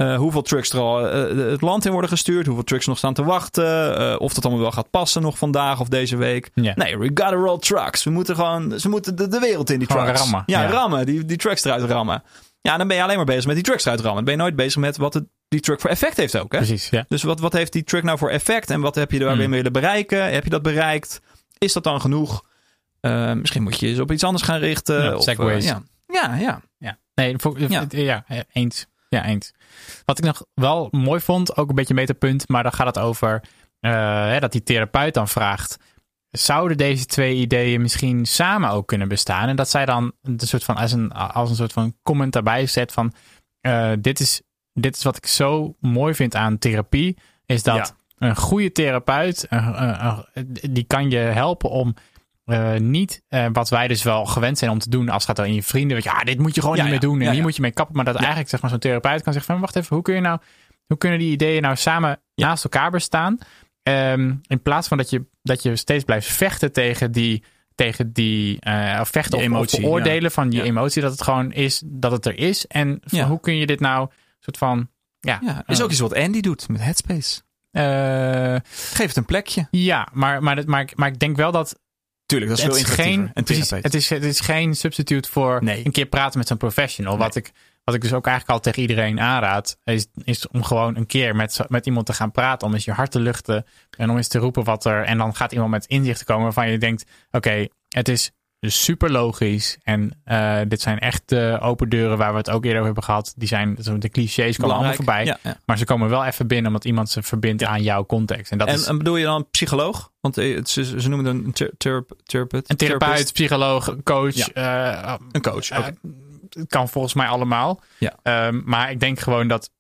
eh, 0.08 0.16
hoeveel 0.18 0.42
trucks 0.42 0.70
er 0.70 0.80
al 0.80 1.08
eh, 1.10 1.38
het 1.52 1.62
land 1.62 1.86
in 1.86 1.92
worden 1.92 2.10
gestuurd. 2.10 2.46
Hoeveel 2.46 2.64
trucks 2.64 2.86
nog 2.86 2.98
staan 2.98 3.14
te 3.14 3.24
wachten. 3.24 3.98
eh, 3.98 4.16
of 4.20 4.34
dat 4.34 4.44
allemaal 4.44 4.62
wel 4.64 4.72
gaat 4.72 4.90
passen 4.90 5.22
nog 5.22 5.38
vandaag 5.38 5.80
of 5.80 5.88
deze 5.88 6.18
week. 6.18 6.50
Nee, 6.54 6.98
we 6.98 7.06
gotta 7.06 7.36
roll 7.36 7.60
trucks. 7.60 8.04
We 8.04 8.10
moeten 8.12 8.36
gewoon, 8.36 8.80
ze 8.80 8.90
moeten 8.90 9.16
de, 9.16 9.28
de 9.28 9.40
wereld 9.40 9.70
in 9.70 9.80
die 9.80 9.88
Gewoon 9.88 10.04
trucks. 10.04 10.20
rammen. 10.22 10.44
Ja, 10.46 10.62
Ja. 10.62 10.70
rammen. 10.70 11.06
Die, 11.06 11.26
die 11.26 11.38
trucks 11.38 11.64
eruit 11.64 11.84
rammen. 11.84 12.24
Ja, 12.62 12.78
dan 12.78 12.88
ben 12.88 12.98
je 12.98 13.04
alleen 13.04 13.16
maar 13.16 13.26
bezig 13.26 13.46
met 13.46 13.56
die 13.56 13.64
trucks 13.64 13.84
eruit 13.86 14.00
rammen. 14.00 14.16
Dan 14.16 14.26
ben 14.26 14.34
je 14.34 14.40
nooit 14.50 14.56
bezig 14.56 14.82
met 14.82 14.98
wat 14.98 15.14
het, 15.14 15.24
die 15.48 15.60
truck 15.60 15.82
voor 15.82 15.90
effect 15.90 16.18
heeft 16.18 16.38
ook. 16.38 16.52
Hè? 16.52 16.58
Precies, 16.58 16.90
ja. 16.90 17.06
Dus 17.08 17.24
wat, 17.24 17.40
wat 17.40 17.54
heeft 17.54 17.74
die 17.74 17.84
truck 17.84 18.04
nou 18.04 18.18
voor 18.18 18.30
effect? 18.30 18.70
En 18.70 18.82
wat 18.82 18.96
heb 18.96 19.12
je 19.12 19.20
er 19.26 19.32
Hmm. 19.32 19.50
willen 19.52 19.72
bereiken? 19.72 20.32
Heb 20.34 20.44
je 20.44 20.50
dat 20.50 20.62
bereikt? 20.62 21.22
Is 21.58 21.74
dat 21.74 21.84
dan 21.84 22.02
genoeg? 22.02 22.44
Eh, 23.00 23.34
misschien 23.34 23.64
moet 23.64 23.80
je 23.80 23.88
eens 23.88 24.00
op 24.00 24.12
iets 24.12 24.24
anders 24.24 24.44
gaan 24.44 24.60
richten. 24.60 25.04
Ja, 25.04 25.16
of, 25.16 25.26
eh, 25.28 25.62
ja. 25.62 25.82
ja, 26.08 26.36
ja. 26.36 26.62
Ja, 26.78 26.98
nee, 27.16 27.34
voor, 27.38 27.60
Ja. 27.60 27.86
ja. 27.90 28.24
ja, 28.28 28.44
eens. 28.52 28.86
Ja, 29.16 29.26
eens. 29.26 29.54
Wat 30.06 30.18
ik 30.18 30.24
nog 30.24 30.46
wel 30.54 30.88
mooi 30.92 31.22
vond, 31.22 31.58
ook 31.58 31.70
een 31.70 31.76
beetje 31.76 31.94
een 31.94 32.00
metapunt, 32.00 32.50
maar 32.50 32.64
dan 32.64 32.74
gaat 32.74 32.96
het 32.96 33.00
over 33.00 33.44
eh, 33.80 34.40
dat 34.40 34.52
die 34.52 34.64
therapeut 34.64 35.14
dan 35.14 35.28
vraagt: 35.28 35.78
zouden 36.30 36.78
deze 36.78 37.06
twee 37.06 37.36
ideeën 37.36 37.82
misschien 37.82 38.26
samen 38.26 38.70
ook 38.70 38.88
kunnen 38.88 39.08
bestaan? 39.08 39.50
En 39.50 39.56
dat 39.56 39.70
zij 39.70 39.86
dan 39.86 40.12
een 40.22 40.40
soort 40.40 40.64
van 40.64 40.76
als 40.76 40.92
een, 40.92 41.12
als 41.12 41.50
een 41.50 41.56
soort 41.56 41.74
van 41.74 41.96
comment 42.04 42.34
daarbij 42.34 42.66
zet 42.66 42.92
van: 42.92 43.14
eh, 43.62 43.92
dit, 44.00 44.20
is, 44.20 44.42
dit 44.74 44.96
is 44.96 45.04
wat 45.04 45.18
ik 45.18 45.26
zo 45.26 45.76
mooi 45.80 46.14
vind 46.14 46.36
aan 46.36 46.58
therapie, 46.58 47.18
is 47.46 47.64
dat 47.64 47.96
een 48.18 48.36
goede 48.36 48.72
therapeut, 48.72 49.48
die 50.70 50.84
kan 50.84 51.10
je 51.10 51.18
helpen 51.18 51.70
om 51.70 51.94
eh, 52.46 52.74
niet 52.76 53.22
eh, 53.28 53.46
wat 53.54 53.70
wij 53.70 53.88
dus 53.88 54.04
wel 54.04 54.26
gewend 54.26 54.58
zijn 54.58 54.72
om 54.72 54.80
te 54.80 54.90
doen 54.90 55.10
als 55.10 55.28
het 55.28 55.38
gaat 55.38 55.48
om 55.48 55.54
je 55.54 55.64
vrienden. 55.64 55.96
Weet 55.96 56.04
je, 56.04 56.10
ja, 56.10 56.24
dit 56.24 56.40
moet 56.40 56.56
je 56.56 56.62
gewoon 56.62 56.76
Ja, 56.76 56.84
niet 56.84 56.92
ja. 56.92 56.98
meer 57.00 57.10
doen 57.10 57.20
en 57.20 57.26
Ja, 57.26 57.32
hier 57.32 57.42
moet 57.42 57.56
je 57.56 57.62
mee 57.62 57.72
kappen. 57.72 57.96
Maar 57.96 58.06
dat 58.06 58.16
eigenlijk 58.16 58.50
zeg 58.50 58.62
maar, 58.62 58.70
zo'n 58.70 58.80
therapeut 58.80 59.22
kan 59.24 59.34
zeggen 59.34 59.52
van 59.54 59.62
wacht 59.62 59.76
even, 59.76 59.96
hoe 59.96 60.04
kun 60.04 60.16
je 60.16 60.22
nou, 60.22 60.40
hoe 60.88 60.98
kunnen 60.98 61.20
die 61.20 61.32
ideeën 61.32 61.62
nou 61.62 61.76
samen 61.76 62.20
naast 62.36 62.64
elkaar 62.64 62.92
bestaan? 62.92 63.38
Ehm, 63.84 64.34
in 64.48 64.62
plaats 64.62 64.88
van 64.88 64.98
dat 64.98 65.10
je, 65.10 65.26
dat 65.42 65.64
je 65.64 65.76
steeds 65.76 66.04
blijft 66.04 66.28
vechten 66.28 66.72
tegen 66.72 67.12
die, 67.12 67.44
tegen 67.76 68.14
die 68.14 68.58
uh, 68.68 68.98
of 69.02 69.10
vechten 69.10 69.38
Die 69.38 69.48
of- 69.50 69.56
emotie, 69.56 70.26
of 70.26 70.34
van 70.34 70.52
Ja. 70.52 70.64
emotie, 70.64 71.02
dat 71.02 71.12
het 71.12 71.22
gewoon 71.22 71.52
is, 71.52 71.82
dat 71.86 72.12
het 72.12 72.26
er 72.26 72.38
is. 72.38 72.68
En 72.68 73.00
van, 73.04 73.20
hoe 73.22 73.40
kun 73.40 73.56
je 73.58 73.66
dit 73.66 73.80
nou 73.80 74.10
soort 74.40 74.58
van, 74.58 74.90
ja, 75.20 75.64
is 75.68 75.82
ook 75.82 75.92
iets 75.92 76.00
wat 76.00 76.16
Andy 76.16 76.42
doet 76.42 76.68
met 76.70 76.82
Headspace. 76.82 77.42
Geef 78.94 79.08
het 79.08 79.18
een 79.18 79.26
plekje. 79.26 79.68
ja, 79.72 80.08
maar, 80.14 80.44
maar, 80.44 80.64
maar, 80.66 80.90
maar 80.96 81.08
ik 81.08 81.20
denk 81.20 81.36
wel 81.36 81.52
dat 81.52 81.80
Tuurlijk, 82.32 82.50
dat 82.52 82.60
is 82.60 82.64
het 82.64 82.88
veel 82.88 82.94
is 82.94 82.94
geen, 83.06 83.32
en 83.34 83.44
precies, 83.44 83.70
het, 83.70 83.94
is, 83.94 84.10
het 84.10 84.24
is 84.24 84.40
geen 84.40 84.76
substitute 84.76 85.30
voor 85.30 85.64
Nee. 85.64 85.86
een 85.86 85.92
keer 85.92 86.06
praten 86.06 86.38
met 86.38 86.48
zo'n 86.48 86.58
professional. 86.58 87.18
Wat, 87.18 87.36
ik, 87.36 87.52
wat 87.84 87.96
ik 87.96 88.02
dus 88.02 88.14
ook 88.14 88.28
eigenlijk 88.28 88.56
al 88.58 88.64
tegen 88.64 88.82
iedereen 88.82 89.20
aanraad, 89.20 89.78
is, 89.84 90.08
is 90.24 90.48
om 90.48 90.64
gewoon 90.64 90.96
een 90.96 91.06
keer 91.06 91.36
met, 91.36 91.60
met 91.68 91.86
iemand 91.86 92.06
te 92.06 92.14
gaan 92.14 92.32
praten. 92.32 92.68
Om 92.68 92.74
eens 92.74 92.86
je 92.86 92.92
hart 92.92 93.12
te 93.12 93.20
luchten 93.20 93.66
en 93.98 94.10
om 94.10 94.18
eens 94.18 94.28
te 94.28 94.40
roepen 94.40 94.64
wat 94.64 94.86
er. 94.86 95.04
En 95.04 95.18
dan 95.18 95.36
gaat 95.36 95.52
iemand 95.52 95.72
met 95.72 95.86
inzichten 95.86 96.26
komen 96.26 96.44
waarvan 96.44 96.70
je 96.70 96.78
denkt: 96.78 97.04
oké, 97.32 97.68
het 97.88 98.10
is 98.10 98.32
super 98.70 99.12
logisch. 99.12 99.78
En 99.84 100.20
eh, 100.24 100.60
dit 100.68 100.82
zijn 100.82 101.00
echt 101.00 101.22
de 101.26 101.58
open 101.62 101.90
deuren 101.90 102.18
waar 102.18 102.32
we 102.32 102.38
het 102.38 102.50
ook 102.50 102.64
eerder 102.64 102.72
over 102.82 102.86
hebben 102.86 103.04
gehad. 103.04 103.34
Die 103.38 103.48
zijn, 103.48 103.78
de 103.98 104.10
clichés 104.10 104.58
komen 104.58 104.76
allemaal 104.76 104.94
voorbij. 104.94 105.26
Ja, 105.26 105.38
ja. 105.44 105.58
Maar 105.66 105.78
ze 105.78 105.86
komen 105.86 106.10
wel 106.10 106.26
even 106.26 106.48
binnen 106.48 106.68
omdat 106.68 106.86
iemand 106.86 107.10
ze 107.10 107.24
verbindt 107.24 107.64
aan 107.64 107.84
jouw 107.84 108.06
context. 108.06 108.52
En 108.52 108.58
dat 108.58 108.68
En, 108.68 108.74
is 108.74 108.86
en 108.86 108.98
bedoel 108.98 109.16
je 109.16 109.26
dan 109.26 109.48
psycholoog? 109.52 110.12
Want 110.20 110.38
eh, 110.38 110.64
ze, 110.66 110.84
ze 111.02 111.10
noemen 111.10 111.26
het 111.36 111.46
een 111.46 111.52
ther- 111.54 111.72
therap- 111.78 112.12
therapeut. 112.24 112.70
een 112.70 112.76
therapeut, 112.76 113.34
psycholoog, 113.34 113.96
coach. 114.04 114.50
Eh, 114.50 115.16
Een 115.32 115.42
coach. 115.42 115.70
Het 115.70 116.68
kan 116.68 116.90
volgens 116.90 117.14
mij 117.14 117.28
allemaal. 117.28 117.82
Ehm, 118.24 118.62
maar 118.66 118.92
ik 118.92 119.00
denk 119.00 119.20
gewoon 119.20 119.48
dat 119.48 119.72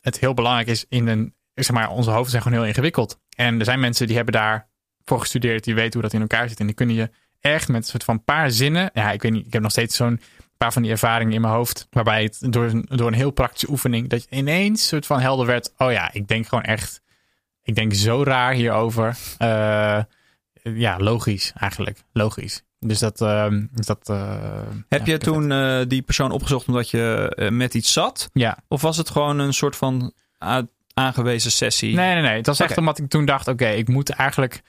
het 0.00 0.18
heel 0.18 0.34
belangrijk 0.34 0.68
is 0.68 0.84
in 0.88 1.06
een. 1.06 1.34
Zeg 1.54 1.70
maar, 1.70 1.90
onze 1.90 2.10
hoofden 2.10 2.30
zijn 2.30 2.42
gewoon 2.42 2.58
heel 2.58 2.66
ingewikkeld. 2.68 3.18
En 3.36 3.58
er 3.58 3.64
zijn 3.64 3.80
mensen 3.80 4.06
die 4.06 4.16
hebben 4.16 4.34
daarvoor 4.34 5.20
gestudeerd, 5.20 5.64
die 5.64 5.74
weten 5.74 5.92
hoe 5.92 6.02
dat 6.02 6.12
in 6.12 6.20
elkaar 6.20 6.48
zit. 6.48 6.60
En 6.60 6.66
die 6.66 6.74
kunnen 6.74 6.94
je 6.94 7.10
echt 7.44 7.68
met 7.68 7.76
een 7.76 7.88
soort 7.88 8.04
van 8.04 8.24
paar 8.24 8.50
zinnen. 8.50 8.90
Ja, 8.92 9.10
ik 9.12 9.22
weet 9.22 9.32
niet, 9.32 9.46
ik 9.46 9.52
heb 9.52 9.62
nog 9.62 9.70
steeds 9.70 9.96
zo'n 9.96 10.20
paar 10.56 10.72
van 10.72 10.82
die 10.82 10.90
ervaringen 10.90 11.32
in 11.34 11.40
mijn 11.40 11.52
hoofd. 11.54 11.86
Waarbij 11.90 12.22
het 12.22 12.52
door, 12.52 12.64
een- 12.64 12.86
door 12.88 13.06
een 13.06 13.14
heel 13.14 13.30
praktische 13.30 13.70
oefening. 13.70 14.08
dat 14.08 14.26
je 14.30 14.36
ineens 14.36 14.86
soort 14.88 15.06
van 15.06 15.20
helder 15.20 15.46
werd. 15.46 15.72
Oh 15.78 15.92
ja, 15.92 16.12
ik 16.12 16.28
denk 16.28 16.46
gewoon 16.46 16.64
echt. 16.64 17.02
Ik 17.62 17.74
denk 17.74 17.94
zo 17.94 18.22
raar 18.22 18.52
hierover. 18.52 19.16
Eh, 19.38 20.00
ja, 20.62 20.98
logisch 20.98 21.52
eigenlijk. 21.58 22.02
Logisch. 22.12 22.62
Dus 22.80 22.98
dat. 22.98 23.20
ehm, 23.20 23.66
dat 23.72 24.08
eh, 24.08 24.38
Heb 24.88 25.06
ja, 25.06 25.12
je 25.12 25.18
toen 25.18 25.52
eh, 25.52 25.80
die 25.88 26.02
persoon 26.02 26.30
opgezocht 26.30 26.66
omdat 26.68 26.90
je 26.90 27.48
met 27.52 27.74
iets 27.74 27.92
zat? 27.92 28.30
Ja. 28.32 28.58
Of 28.68 28.80
was 28.82 28.96
het 28.96 29.10
gewoon 29.10 29.38
een 29.38 29.54
soort 29.54 29.76
van 29.76 30.12
aangewezen 30.94 31.50
sessie? 31.50 31.94
Nee, 31.94 32.12
nee, 32.14 32.22
nee. 32.22 32.36
Het 32.36 32.46
was 32.46 32.60
echt 32.60 32.78
omdat 32.78 32.98
ik 32.98 33.08
toen 33.08 33.24
dacht: 33.24 33.48
oké, 33.48 33.68
ik 33.68 33.88
moet 33.88 34.10
eigenlijk 34.10 34.62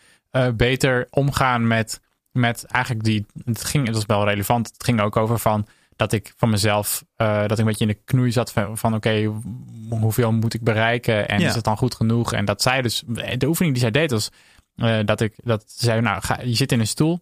beter 0.55 1.08
omgaan 1.10 1.67
met, 1.67 2.01
met 2.36 2.65
eigenlijk 2.65 3.06
die. 3.06 3.25
Het, 3.46 3.63
ging, 3.63 3.86
het 3.86 3.96
was 3.96 4.06
wel 4.06 4.25
relevant. 4.25 4.68
Het 4.74 4.84
ging 4.84 5.01
ook 5.01 5.15
over 5.15 5.39
van 5.39 5.68
dat 5.96 6.12
ik 6.12 6.34
van 6.38 6.50
mezelf, 6.50 7.04
eh, 7.15 7.39
dat 7.42 7.51
ik 7.51 7.58
een 7.58 7.65
beetje 7.65 7.86
in 7.86 7.92
de 7.92 8.00
knoei 8.06 8.32
zat 8.32 8.51
van, 8.51 8.77
van 8.77 8.96
oké, 8.96 9.32
hoeveel 9.89 10.32
moet 10.32 10.54
ik 10.54 10.62
bereiken 10.63 11.27
en 11.27 11.39
Ja. 11.39 11.48
is 11.48 11.56
het 11.56 11.63
dan 11.63 11.77
goed 11.77 11.96
genoeg? 11.96 12.34
En 12.34 12.46
dat 12.46 12.62
zij 12.62 12.82
dus, 12.82 13.04
de 13.38 13.48
oefening 13.48 13.74
die 13.74 13.84
zij 13.84 13.92
deed 13.92 14.12
was 14.12 14.30
eh, 14.75 15.00
dat 15.06 15.22
ik, 15.22 15.34
dat 15.44 15.63
ze 15.68 15.86
zei, 15.86 16.01
nou, 16.01 16.22
ga, 16.22 16.39
je 16.44 16.54
zit 16.56 16.72
in 16.72 16.80
een 16.80 16.88
stoel, 16.88 17.20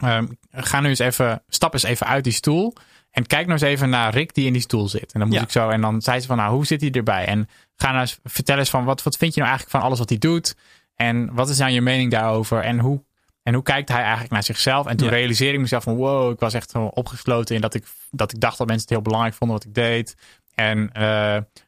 Ehm, 0.00 0.26
ga 0.50 0.80
nu 0.80 0.88
eens 0.88 0.98
even, 0.98 1.42
stap 1.48 1.72
eens 1.72 1.82
even 1.82 2.06
uit 2.06 2.24
die 2.24 2.32
stoel 2.32 2.72
en 3.10 3.26
kijk 3.26 3.46
nou 3.46 3.52
eens 3.52 3.68
even 3.68 3.90
naar 3.90 4.12
Rick 4.14 4.34
die 4.34 4.46
in 4.46 4.52
die 4.52 4.62
stoel 4.62 4.88
zit. 4.88 5.12
En 5.12 5.20
dan 5.20 5.28
moest 5.28 5.40
Ja. 5.40 5.44
ik 5.46 5.52
zo, 5.52 5.68
en 5.68 5.80
dan 5.80 6.02
zei 6.02 6.20
ze 6.20 6.26
van, 6.26 6.36
nou, 6.36 6.54
hoe 6.54 6.66
zit 6.66 6.80
hij 6.80 6.90
erbij? 6.90 7.24
En 7.26 7.48
ga 7.76 7.88
nou 7.88 8.00
eens, 8.00 8.18
vertel 8.24 8.58
eens 8.58 8.70
van, 8.70 8.84
wat, 8.84 9.02
wat 9.02 9.16
vind 9.16 9.34
je 9.34 9.40
nou 9.40 9.50
eigenlijk 9.52 9.78
van 9.78 9.86
alles 9.88 9.98
wat 9.98 10.08
hij 10.08 10.18
doet? 10.18 10.56
En 10.94 11.34
wat 11.34 11.48
is 11.48 11.58
nou 11.58 11.70
je 11.70 11.80
mening 11.80 12.10
daarover? 12.10 12.60
En 12.62 12.78
hoe, 12.78 13.02
en 13.48 13.54
hoe 13.54 13.62
kijkt 13.62 13.88
hij 13.88 14.00
eigenlijk 14.02 14.30
naar 14.30 14.42
zichzelf? 14.42 14.86
En 14.86 14.96
toen 14.96 15.06
Ja. 15.06 15.12
realiseerde 15.12 15.54
ik 15.54 15.60
mezelf 15.60 15.82
van, 15.82 15.96
wow, 15.96 16.30
ik 16.32 16.38
was 16.40 16.54
echt 16.54 16.70
zo 16.70 16.84
opgesloten 16.84 17.54
in 17.54 17.60
dat 17.60 17.74
ik, 17.74 17.86
dat 18.10 18.32
ik 18.32 18.40
dacht 18.40 18.58
dat 18.58 18.66
mensen 18.66 18.84
het 18.86 18.94
heel 18.94 19.02
belangrijk 19.02 19.34
vonden 19.34 19.56
wat 19.56 19.66
ik 19.66 19.74
deed. 19.74 20.14
En 20.54 20.92
eh, 20.92 21.02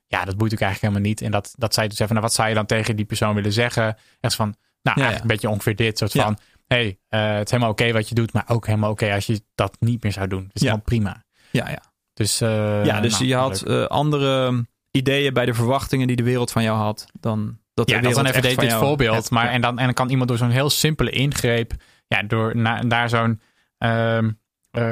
ja, 0.07 0.25
dat 0.25 0.37
boeit 0.37 0.53
ik 0.53 0.61
eigenlijk 0.61 0.81
helemaal 0.81 1.01
niet. 1.01 1.21
En 1.23 1.31
dat, 1.31 1.55
dat 1.57 1.75
zei 1.75 1.89
dus 1.89 1.99
even, 1.99 2.15
nou, 2.15 2.27
wat 2.27 2.35
zou 2.35 2.49
je 2.49 2.55
dan 2.55 2.67
tegen 2.67 2.97
die 2.97 3.05
persoon 3.05 3.35
willen 3.35 3.53
zeggen? 3.53 3.97
Echt 4.21 4.35
van, 4.35 4.47
nou, 4.47 4.57
Ja, 4.83 5.05
eigenlijk 5.05 5.15
ja. 5.17 5.21
een 5.21 5.27
beetje 5.27 5.49
ongeveer 5.49 5.77
dit. 5.77 5.99
soort 5.99 6.13
van, 6.13 6.39
hey, 6.67 6.99
eh, 7.09 7.33
het 7.33 7.45
is 7.45 7.51
helemaal 7.51 7.73
oké 7.73 7.93
wat 7.93 8.09
je 8.09 8.15
doet, 8.15 8.33
maar 8.33 8.45
ook 8.47 8.67
helemaal 8.67 8.91
oké 8.91 9.13
als 9.13 9.27
je 9.27 9.43
dat 9.55 9.77
niet 9.81 10.03
meer 10.03 10.13
zou 10.13 10.27
doen. 10.29 10.43
Dat 10.43 10.55
is 10.55 10.61
helemaal 10.61 10.83
prima. 10.85 11.25
Ja, 11.51 11.69
ja. 11.69 11.83
Dus, 12.15 12.41
eh, 12.41 12.85
ja 12.85 13.01
dus 13.01 13.13
nou, 13.13 13.25
je 13.25 13.35
had 13.35 13.89
andere 13.89 14.65
ideeën 14.91 15.33
bij 15.33 15.47
de 15.47 15.55
verwachtingen 15.55 16.07
die 16.07 16.17
de 16.17 16.23
wereld 16.23 16.51
van 16.51 16.63
jou 16.63 16.79
had 16.79 17.07
dan 17.21 17.59
dat 17.75 17.91
ja, 17.91 18.01
dat 18.01 18.15
dan 18.15 18.27
even 18.27 18.43
echt 18.43 18.61
dit, 18.61 18.73
voorbeeld. 18.73 19.31
Maar 19.31 19.49
en, 19.49 19.61
dan, 19.61 19.79
en 19.79 19.85
dan 19.85 19.95
kan 19.95 20.09
iemand 20.09 20.29
door 20.29 20.39
zo'n 20.39 20.51
heel 20.51 20.71
simpele 20.71 21.11
ingreep, 21.11 21.73
ja, 22.09 22.23
door 22.23 22.57
na, 22.57 22.81
daar 22.81 23.09
zo'n 23.09 23.41
ehm, 23.79 24.31
eh, 24.71 24.83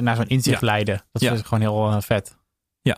naar 0.00 0.16
zo'n 0.16 0.26
inzicht 0.28 0.60
Ja. 0.60 0.66
leiden. 0.66 1.02
Dat 1.12 1.22
Ja. 1.22 1.32
is 1.32 1.40
gewoon 1.40 1.60
heel 1.60 1.90
eh, 1.90 2.00
vet. 2.00 2.36
Ja. 2.82 2.94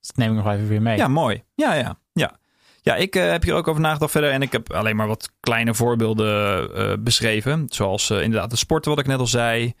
Dus 0.00 0.08
dat 0.08 0.16
neem 0.16 0.30
ik 0.38 0.44
nog 0.44 0.52
even 0.52 0.68
weer 0.68 0.82
mee. 0.82 0.96
Ja, 0.96 1.08
mooi. 1.08 1.42
Ja, 1.54 1.74
ja, 1.74 1.98
ja. 2.12 2.38
Ja, 2.82 2.96
ik 2.96 3.16
eh, 3.16 3.30
heb 3.30 3.42
hier 3.42 3.54
ook 3.54 3.68
over 3.68 3.80
nagedacht 3.80 4.10
verder. 4.10 4.30
En 4.30 4.42
ik 4.42 4.52
heb 4.52 4.72
alleen 4.72 4.96
maar 4.96 5.06
wat 5.06 5.32
kleine 5.40 5.74
voorbeelden 5.74 7.04
beschreven. 7.04 7.64
Zoals 7.68 8.10
inderdaad 8.10 8.50
de 8.50 8.56
sporten, 8.56 8.90
wat 8.90 9.00
ik 9.00 9.06
net 9.06 9.18
al 9.18 9.26
zei. 9.26 9.74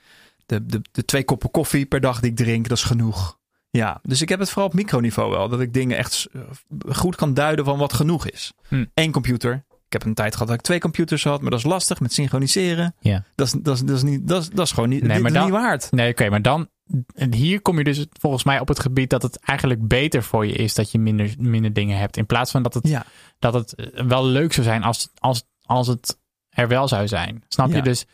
De, 0.46 0.66
de, 0.66 0.80
de 0.92 1.04
twee 1.04 1.24
koppen 1.24 1.50
koffie 1.50 1.86
per 1.86 2.00
dag 2.00 2.20
die 2.20 2.30
ik 2.30 2.36
drink, 2.36 2.68
dat 2.68 2.76
is 2.78 2.84
genoeg. 2.84 3.38
Ja, 3.76 4.00
dus 4.02 4.22
ik 4.22 4.28
heb 4.28 4.38
het 4.38 4.48
vooral 4.50 4.66
op 4.68 4.74
microniveau 4.74 5.30
wel. 5.30 5.48
Dat 5.48 5.60
ik 5.60 5.72
dingen 5.72 5.96
echt 5.96 6.26
eh, 6.32 6.40
goed 6.96 7.16
kan 7.16 7.34
duiden 7.34 7.64
van 7.64 7.78
wat 7.78 7.92
genoeg 7.92 8.28
is. 8.28 8.52
Hm. 8.68 8.84
Eén 8.94 9.12
computer. 9.12 9.64
Ik 9.86 9.92
heb 9.92 10.04
een 10.04 10.14
tijd 10.14 10.32
gehad 10.32 10.48
dat 10.48 10.56
ik 10.56 10.62
twee 10.62 10.80
computers 10.80 11.24
had. 11.24 11.40
Maar 11.40 11.50
dat 11.50 11.58
is 11.58 11.64
lastig 11.64 12.00
met 12.00 12.12
synchroniseren. 12.12 12.94
Ja. 13.00 13.24
Dat 13.34 13.46
is, 13.46 13.52
dat 13.62 13.74
is, 13.74 13.82
dat 13.82 13.96
is, 13.96 14.02
niet, 14.02 14.28
dat 14.28 14.42
is, 14.42 14.48
dat 14.50 14.66
is 14.66 14.72
gewoon 14.72 14.88
niet, 14.88 15.02
Nee, 15.02 15.20
maar 15.20 15.32
dan- 15.32 15.42
niet 15.44 15.52
waard. 15.52 15.90
Nee, 15.90 16.10
oké, 16.10 16.28
maar 16.28 16.42
dan. 16.42 16.68
En 17.14 17.32
hier 17.32 17.60
kom 17.60 17.78
je 17.78 17.84
dus 17.84 18.06
volgens 18.20 18.44
mij 18.44 18.60
op 18.60 18.68
het 18.68 18.80
gebied 18.80 19.10
dat 19.10 19.22
het 19.22 19.38
eigenlijk 19.40 19.88
beter 19.88 20.22
voor 20.22 20.46
je 20.46 20.52
is 20.52 20.74
dat 20.74 20.90
je 20.90 20.98
minder, 20.98 21.34
minder 21.38 21.72
dingen 21.72 21.98
hebt. 21.98 22.16
In 22.16 22.26
plaats 22.26 22.50
van 22.50 22.62
dat 22.62 22.74
het, 22.74 22.88
Ja. 22.88 23.04
dat 23.38 23.54
het 23.54 23.74
eh, 23.74 24.04
wel 24.06 24.26
leuk 24.26 24.52
zou 24.52 24.66
zijn 24.66 24.82
als, 24.82 25.08
als, 25.18 25.42
als 25.62 25.86
het 25.86 26.18
er 26.48 26.68
wel 26.68 26.88
zou 26.88 27.08
zijn. 27.08 27.42
Snap 27.48 27.68
Ja. 27.70 27.76
je? 27.76 27.82
Dus 27.82 28.06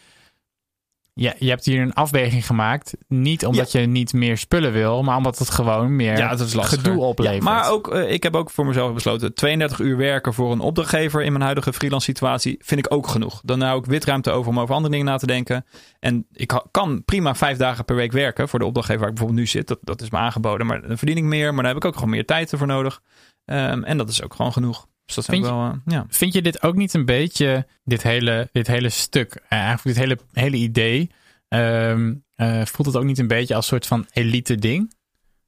ja, 1.14 1.34
je 1.38 1.48
hebt 1.48 1.64
hier 1.64 1.80
een 1.80 1.92
afweging 1.94 2.46
gemaakt. 2.46 2.94
Niet 3.08 3.46
omdat 3.46 3.72
je 3.72 3.78
niet 3.78 4.12
meer 4.12 4.38
spullen 4.38 4.72
wil, 4.72 5.02
maar 5.02 5.16
omdat 5.16 5.38
het 5.38 5.50
gewoon 5.50 5.96
meer 5.96 6.16
Ja, 6.18 6.28
dat 6.28 6.40
is 6.40 6.54
lastiger. 6.54 6.84
gedoe 6.84 7.04
oplevert. 7.04 7.42
Ja, 7.42 7.50
maar 7.50 7.70
ook, 7.70 7.94
eh, 7.94 8.12
ik 8.12 8.22
heb 8.22 8.36
ook 8.36 8.50
voor 8.50 8.66
mezelf 8.66 8.94
besloten: 8.94 9.34
32 9.34 9.78
uur 9.78 9.96
werken 9.96 10.34
voor 10.34 10.52
een 10.52 10.60
opdrachtgever 10.60 11.22
in 11.22 11.32
mijn 11.32 11.44
huidige 11.44 11.72
freelance 11.72 12.04
situatie 12.04 12.56
vind 12.64 12.86
ik 12.86 12.92
ook 12.92 13.06
genoeg. 13.06 13.40
Dan 13.44 13.60
hou 13.60 13.78
ik 13.78 13.84
witruimte 13.86 14.30
over 14.30 14.50
om 14.50 14.60
over 14.60 14.74
andere 14.74 14.92
dingen 14.92 15.06
na 15.06 15.16
te 15.16 15.26
denken. 15.26 15.64
En 16.00 16.26
ik 16.32 16.62
kan 16.70 17.04
prima 17.04 17.34
vijf 17.34 17.56
dagen 17.58 17.84
per 17.84 17.96
week 17.96 18.12
werken 18.12 18.48
voor 18.48 18.58
de 18.58 18.64
opdrachtgever 18.64 19.00
waar 19.02 19.10
ik 19.10 19.16
bijvoorbeeld 19.18 19.46
nu 19.46 19.50
zit. 19.52 19.68
Dat, 19.68 19.78
dat 19.82 20.00
is 20.00 20.10
me 20.10 20.18
aangeboden, 20.18 20.66
maar 20.66 20.88
dan 20.88 20.98
verdien 20.98 21.16
ik 21.16 21.24
meer. 21.24 21.54
Maar 21.54 21.62
daar 21.62 21.72
heb 21.74 21.82
ik 21.82 21.88
ook 21.88 21.94
gewoon 21.94 22.10
meer 22.10 22.26
tijd 22.26 22.52
ervoor 22.52 22.66
nodig. 22.66 23.00
Ehm, 23.44 23.82
en 23.82 23.96
dat 23.98 24.08
is 24.08 24.22
ook 24.22 24.34
gewoon 24.34 24.52
genoeg. 24.52 24.86
Dus 25.14 25.26
dat 25.26 25.34
vind 25.34 25.46
wel, 25.46 25.64
eh, 25.64 25.72
ja. 25.86 26.06
Vind 26.08 26.32
je 26.32 26.42
dit 26.42 26.62
ook 26.62 26.74
niet 26.74 26.94
een 26.94 27.04
beetje, 27.04 27.66
dit 27.84 28.02
hele, 28.02 28.48
dit 28.52 28.66
hele 28.66 28.88
stuk, 28.88 29.34
eh, 29.34 29.58
eigenlijk 29.58 29.82
dit 29.84 29.96
hele, 29.96 30.18
hele 30.32 30.56
idee, 30.56 31.10
ehm, 31.48 32.14
eh, 32.34 32.64
voelt 32.64 32.86
het 32.88 32.96
ook 32.96 33.04
niet 33.04 33.18
een 33.18 33.26
beetje 33.26 33.54
als 33.54 33.64
een 33.64 33.70
soort 33.70 33.86
van 33.86 34.06
elite 34.12 34.54
ding? 34.54 34.94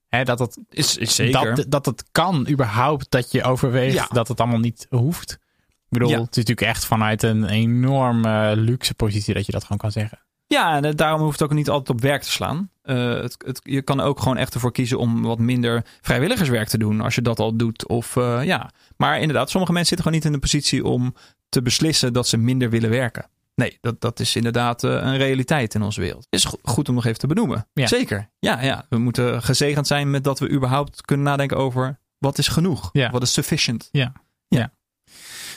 Hè, 0.08 0.24
dat, 0.24 0.38
het, 0.38 0.58
Is, 0.70 0.96
is 0.96 1.14
zeker. 1.14 1.54
dat, 1.54 1.64
dat 1.68 1.86
het 1.86 2.04
kan 2.12 2.48
überhaupt 2.48 3.10
dat 3.10 3.32
je 3.32 3.42
overweegt 3.42 3.94
Ja. 3.94 4.06
dat 4.10 4.28
het 4.28 4.40
allemaal 4.40 4.58
niet 4.58 4.86
hoeft. 4.90 5.32
Ik 5.68 6.00
bedoel, 6.00 6.08
Ja. 6.08 6.20
het 6.20 6.30
is 6.30 6.44
natuurlijk 6.44 6.66
echt 6.66 6.84
vanuit 6.84 7.22
een 7.22 7.44
enorm 7.44 8.24
eh, 8.24 8.50
luxe 8.54 8.94
positie 8.94 9.34
dat 9.34 9.46
je 9.46 9.52
dat 9.52 9.62
gewoon 9.62 9.78
kan 9.78 9.92
zeggen. 9.92 10.18
Ja, 10.46 10.82
en 10.82 10.96
daarom 10.96 11.20
hoeft 11.20 11.38
het 11.38 11.48
ook 11.50 11.54
niet 11.56 11.68
altijd 11.70 11.96
op 11.96 12.00
werk 12.02 12.22
te 12.22 12.30
slaan. 12.30 12.70
Eh, 12.84 12.96
het, 13.14 13.36
het, 13.46 13.60
je 13.62 13.82
kan 13.82 14.00
ook 14.00 14.20
gewoon 14.20 14.36
echt 14.36 14.54
ervoor 14.54 14.72
kiezen 14.72 14.98
om 14.98 15.22
wat 15.22 15.38
minder 15.38 15.84
vrijwilligerswerk 16.00 16.68
te 16.68 16.78
doen. 16.78 17.00
Als 17.00 17.14
je 17.14 17.22
dat 17.22 17.38
al 17.38 17.56
doet. 17.56 17.88
Of 17.88 18.16
eh, 18.16 18.40
ja. 18.44 18.70
Maar 18.96 19.20
inderdaad, 19.20 19.50
sommige 19.50 19.72
mensen 19.72 19.96
zitten 19.96 20.06
gewoon 20.06 20.20
niet 20.22 20.34
in 20.34 20.40
de 20.40 20.46
positie 20.48 20.84
om 20.84 21.14
te 21.48 21.62
beslissen 21.62 22.12
dat 22.12 22.28
ze 22.28 22.36
minder 22.36 22.70
willen 22.70 22.90
werken. 22.90 23.26
Nee, 23.54 23.78
dat, 23.80 24.00
dat 24.00 24.20
is 24.20 24.36
inderdaad 24.36 24.84
eh, 24.84 24.90
een 24.90 25.16
realiteit 25.16 25.74
in 25.74 25.82
onze 25.82 26.00
wereld. 26.00 26.26
Is 26.30 26.44
go- 26.44 26.58
goed 26.62 26.88
om 26.88 26.94
nog 26.94 27.04
even 27.04 27.18
te 27.18 27.26
benoemen. 27.26 27.66
Ja. 27.72 27.86
Zeker. 27.86 28.30
Ja, 28.38 28.62
ja, 28.62 28.86
we 28.88 28.98
moeten 28.98 29.42
gezegend 29.42 29.86
zijn 29.86 30.10
met 30.10 30.24
dat 30.24 30.38
we 30.38 30.50
überhaupt 30.50 31.02
kunnen 31.02 31.26
nadenken 31.26 31.56
over 31.56 31.98
wat 32.18 32.38
is 32.38 32.48
genoeg. 32.48 32.90
Ja. 32.92 33.10
Wat 33.10 33.22
is 33.22 33.32
sufficient. 33.32 33.88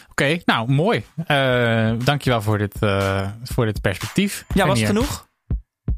Oké, 0.10 0.40
nou 0.46 0.72
mooi. 0.72 1.06
Eh 1.26 1.92
dankjewel 2.04 2.42
voor 2.42 2.58
dit, 2.58 2.76
voor 3.44 3.66
dit 3.66 3.82
perspectief. 3.82 4.46
Ja, 4.54 4.66
was 4.68 4.80
het 4.80 4.88
genoeg? 4.88 5.27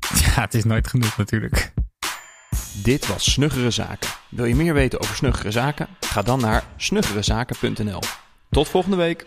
Ja, 0.26 0.41
het 0.41 0.54
is 0.54 0.63
nooit 0.63 0.88
genoeg 0.88 1.17
natuurlijk. 1.17 1.72
Dit 2.84 3.08
was 3.08 3.32
Snuggere 3.32 3.72
Zaken. 3.72 4.10
Wil 4.30 4.45
je 4.45 4.56
meer 4.56 4.74
weten 4.74 5.00
over 5.00 5.15
Snuggere 5.15 5.52
Zaken? 5.52 5.88
Ga 6.00 6.22
dan 6.22 6.39
naar 6.39 6.63
snuggerezaken.nl. 6.78 8.02
Tot 8.50 8.67
volgende 8.67 8.98
week. 8.98 9.26